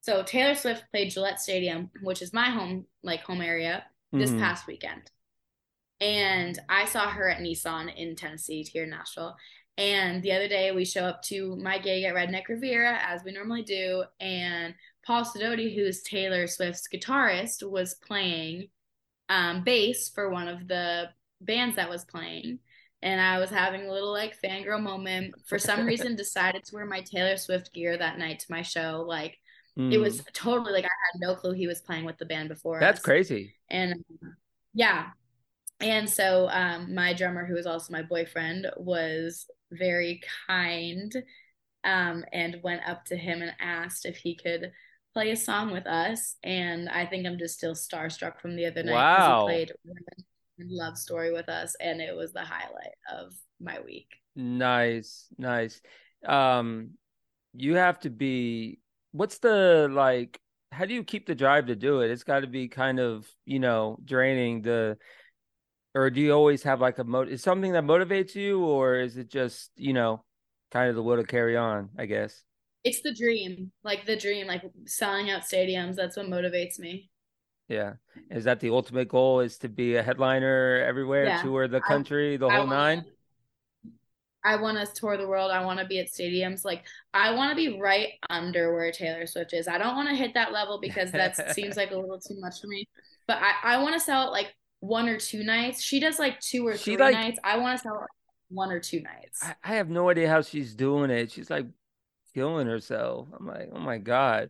so 0.01 0.23
Taylor 0.23 0.55
Swift 0.55 0.85
played 0.91 1.11
Gillette 1.11 1.41
Stadium, 1.41 1.89
which 2.01 2.21
is 2.21 2.33
my 2.33 2.49
home, 2.49 2.85
like 3.03 3.21
home 3.21 3.41
area, 3.41 3.83
this 4.11 4.29
mm-hmm. 4.29 4.39
past 4.39 4.67
weekend. 4.67 5.11
And 5.99 6.57
I 6.69 6.85
saw 6.85 7.09
her 7.09 7.29
at 7.29 7.41
Nissan 7.41 7.93
in 7.95 8.15
Tennessee, 8.15 8.63
here 8.63 8.83
in 8.83 8.91
Nashville. 8.91 9.35
And 9.77 10.23
the 10.23 10.31
other 10.31 10.47
day 10.47 10.71
we 10.71 10.85
show 10.85 11.03
up 11.03 11.21
to 11.23 11.55
my 11.57 11.77
gig 11.77 12.03
at 12.03 12.15
Redneck 12.15 12.47
Riviera 12.47 12.99
as 13.03 13.23
we 13.23 13.31
normally 13.31 13.63
do, 13.63 14.03
and 14.19 14.73
Paul 15.05 15.23
Sidoti, 15.23 15.73
who's 15.73 16.01
Taylor 16.01 16.47
Swift's 16.47 16.87
guitarist, 16.93 17.67
was 17.67 17.95
playing 18.05 18.67
um, 19.29 19.63
bass 19.63 20.09
for 20.09 20.29
one 20.29 20.47
of 20.47 20.67
the 20.67 21.09
bands 21.39 21.75
that 21.75 21.89
was 21.89 22.05
playing. 22.05 22.59
And 23.01 23.21
I 23.21 23.39
was 23.39 23.49
having 23.49 23.85
a 23.85 23.91
little 23.91 24.11
like 24.11 24.41
fangirl 24.41 24.81
moment. 24.81 25.35
For 25.45 25.59
some 25.59 25.85
reason, 25.85 26.15
decided 26.17 26.63
to 26.65 26.75
wear 26.75 26.85
my 26.85 27.01
Taylor 27.01 27.37
Swift 27.37 27.71
gear 27.73 27.95
that 27.97 28.17
night 28.17 28.39
to 28.39 28.51
my 28.51 28.63
show. 28.63 29.05
Like 29.07 29.37
Mm. 29.77 29.93
It 29.93 29.97
was 29.99 30.23
totally 30.33 30.73
like 30.73 30.85
I 30.85 30.87
had 30.87 31.19
no 31.19 31.35
clue 31.35 31.53
he 31.53 31.67
was 31.67 31.81
playing 31.81 32.05
with 32.05 32.17
the 32.17 32.25
band 32.25 32.49
before. 32.49 32.79
That's 32.79 32.99
us. 32.99 33.05
crazy. 33.05 33.55
And 33.69 34.03
yeah. 34.73 35.07
And 35.79 36.09
so 36.09 36.49
um, 36.49 36.95
my 36.95 37.13
drummer, 37.13 37.45
who 37.45 37.53
was 37.53 37.67
also 37.67 37.93
my 37.93 38.01
boyfriend, 38.01 38.67
was 38.77 39.45
very 39.71 40.21
kind 40.47 41.13
um, 41.83 42.25
and 42.33 42.59
went 42.63 42.81
up 42.87 43.05
to 43.05 43.15
him 43.15 43.41
and 43.41 43.53
asked 43.59 44.05
if 44.05 44.17
he 44.17 44.35
could 44.35 44.71
play 45.13 45.31
a 45.31 45.35
song 45.35 45.71
with 45.71 45.85
us. 45.85 46.35
And 46.43 46.89
I 46.89 47.05
think 47.05 47.25
I'm 47.25 47.37
just 47.37 47.55
still 47.55 47.75
starstruck 47.75 48.39
from 48.39 48.55
the 48.55 48.65
other 48.65 48.83
night 48.83 49.17
because 49.17 49.41
he 49.41 49.45
played 49.45 49.71
Love 50.59 50.97
Story 50.97 51.31
with 51.31 51.49
us, 51.49 51.75
and 51.79 52.01
it 52.01 52.15
was 52.15 52.33
the 52.33 52.41
highlight 52.41 52.95
of 53.13 53.33
my 53.59 53.79
week. 53.81 54.07
Nice, 54.35 55.27
nice. 55.37 55.81
Um, 56.25 56.91
you 57.53 57.75
have 57.75 57.99
to 58.01 58.09
be. 58.09 58.79
What's 59.11 59.39
the 59.39 59.89
like? 59.91 60.39
How 60.71 60.85
do 60.85 60.93
you 60.93 61.03
keep 61.03 61.27
the 61.27 61.35
drive 61.35 61.67
to 61.67 61.75
do 61.75 62.01
it? 62.01 62.11
It's 62.11 62.23
got 62.23 62.41
to 62.41 62.47
be 62.47 62.67
kind 62.67 62.99
of 62.99 63.27
you 63.45 63.59
know 63.59 63.97
draining 64.03 64.61
the. 64.61 64.97
Or 65.95 66.11
do 66.11 66.21
you 66.21 66.31
always 66.31 66.61
have 66.63 66.79
like 66.79 66.99
a 66.99 67.03
motive? 67.03 67.33
Is 67.33 67.41
something 67.41 67.71
that 67.71 67.83
motivates 67.83 68.35
you, 68.35 68.63
or 68.63 68.95
is 68.95 69.17
it 69.17 69.29
just 69.29 69.71
you 69.75 69.93
know, 69.93 70.23
kind 70.71 70.89
of 70.89 70.95
the 70.95 71.01
will 71.01 71.17
to 71.17 71.23
carry 71.23 71.57
on? 71.57 71.89
I 71.97 72.05
guess 72.05 72.43
it's 72.87 73.01
the 73.01 73.13
dream, 73.13 73.71
like 73.83 74.05
the 74.05 74.15
dream, 74.15 74.47
like 74.47 74.63
selling 74.85 75.29
out 75.29 75.43
stadiums. 75.43 75.95
That's 75.95 76.15
what 76.15 76.27
motivates 76.27 76.79
me. 76.79 77.09
Yeah. 77.67 77.93
Is 78.31 78.45
that 78.45 78.61
the 78.61 78.69
ultimate 78.69 79.09
goal 79.09 79.41
is 79.41 79.57
to 79.59 79.69
be 79.69 79.95
a 79.95 80.03
headliner 80.03 80.83
everywhere, 80.87 81.25
yeah. 81.25 81.41
tour 81.41 81.67
the 81.67 81.81
country, 81.81 82.35
I, 82.35 82.37
the 82.37 82.49
whole 82.49 82.67
nine? 82.67 83.03
I 84.47 84.55
want 84.55 84.77
to 84.77 84.93
tour 84.93 85.17
the 85.17 85.27
world. 85.27 85.51
I 85.51 85.65
want 85.65 85.79
to 85.79 85.85
be 85.85 85.99
at 85.99 86.07
stadiums. 86.07 86.63
Like 86.63 86.85
I 87.13 87.35
want 87.35 87.51
to 87.51 87.55
be 87.55 87.79
right 87.79 88.13
under 88.29 88.73
where 88.73 88.91
Taylor 88.93 89.27
Swift 89.27 89.51
is. 89.51 89.67
I 89.67 89.77
don't 89.77 89.95
want 89.97 90.07
to 90.07 90.15
hit 90.15 90.33
that 90.35 90.53
level 90.53 90.79
because 90.79 91.11
that 91.11 91.51
seems 91.53 91.75
like 91.75 91.91
a 91.91 91.97
little 91.97 92.19
too 92.19 92.39
much 92.39 92.61
for 92.61 92.67
me. 92.67 92.87
But 93.27 93.39
I, 93.41 93.75
I 93.75 93.83
want 93.83 93.95
to 93.95 93.99
sell 93.99 94.31
like 94.31 94.55
one 94.79 95.09
or 95.09 95.17
two 95.17 95.43
nights. 95.43 95.83
She 95.83 95.99
does 95.99 96.17
like 96.17 96.39
two 96.39 96.65
or 96.65 96.77
she 96.77 96.95
three 96.95 96.97
like, 96.97 97.13
nights. 97.13 97.39
I 97.43 97.57
want 97.57 97.77
to 97.77 97.83
sell 97.83 97.95
like 97.95 98.07
one 98.47 98.71
or 98.71 98.79
two 98.79 99.01
nights. 99.01 99.43
I, 99.43 99.55
I 99.65 99.75
have 99.75 99.89
no 99.89 100.09
idea 100.09 100.29
how 100.29 100.41
she's 100.41 100.73
doing 100.73 101.11
it. 101.11 101.29
She's 101.29 101.49
like 101.49 101.65
killing 102.33 102.67
herself. 102.67 103.27
I'm 103.37 103.45
like, 103.45 103.69
oh 103.73 103.79
my 103.79 103.97
god. 103.97 104.49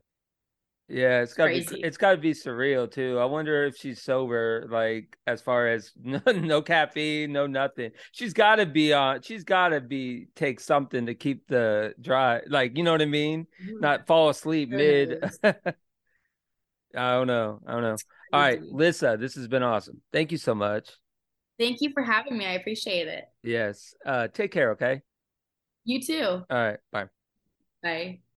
Yeah, 0.89 1.21
it's 1.21 1.33
got 1.33 1.47
to 1.47 1.51
be 1.51 1.81
it's 1.83 1.97
got 1.97 2.11
to 2.11 2.17
be 2.17 2.31
surreal 2.31 2.89
too. 2.89 3.19
I 3.19 3.25
wonder 3.25 3.65
if 3.65 3.75
she's 3.75 4.01
sober, 4.01 4.65
like 4.69 5.17
as 5.27 5.41
far 5.41 5.67
as 5.67 5.91
no, 6.01 6.21
no 6.27 6.61
caffeine, 6.61 7.33
no 7.33 7.45
nothing. 7.45 7.91
She's 8.13 8.33
got 8.33 8.55
to 8.55 8.65
be 8.65 8.93
on. 8.93 9.21
She's 9.21 9.43
got 9.43 9.69
to 9.69 9.81
be 9.81 10.27
take 10.35 10.61
something 10.61 11.07
to 11.07 11.13
keep 11.13 11.47
the 11.47 11.93
dry, 11.99 12.41
like 12.47 12.77
you 12.77 12.83
know 12.83 12.93
what 12.93 13.01
I 13.01 13.05
mean. 13.05 13.47
Mm-hmm. 13.61 13.81
Not 13.81 14.07
fall 14.07 14.29
asleep 14.29 14.69
mid. 14.69 15.21
I 15.43 15.73
don't 16.93 17.27
know. 17.27 17.59
I 17.67 17.71
don't 17.73 17.83
know. 17.83 17.97
All 18.31 18.41
right, 18.41 18.61
Lyssa, 18.61 19.17
this 19.19 19.35
has 19.35 19.47
been 19.47 19.63
awesome. 19.63 20.01
Thank 20.13 20.31
you 20.31 20.37
so 20.37 20.55
much. 20.55 20.89
Thank 21.59 21.81
you 21.81 21.91
for 21.91 22.03
having 22.03 22.37
me. 22.37 22.45
I 22.45 22.53
appreciate 22.53 23.07
it. 23.07 23.25
Yes. 23.43 23.93
Uh, 24.05 24.27
take 24.27 24.51
care. 24.51 24.71
Okay. 24.71 25.01
You 25.83 26.01
too. 26.01 26.23
All 26.23 26.45
right. 26.49 26.77
Bye. 26.91 27.05
Bye. 27.81 28.19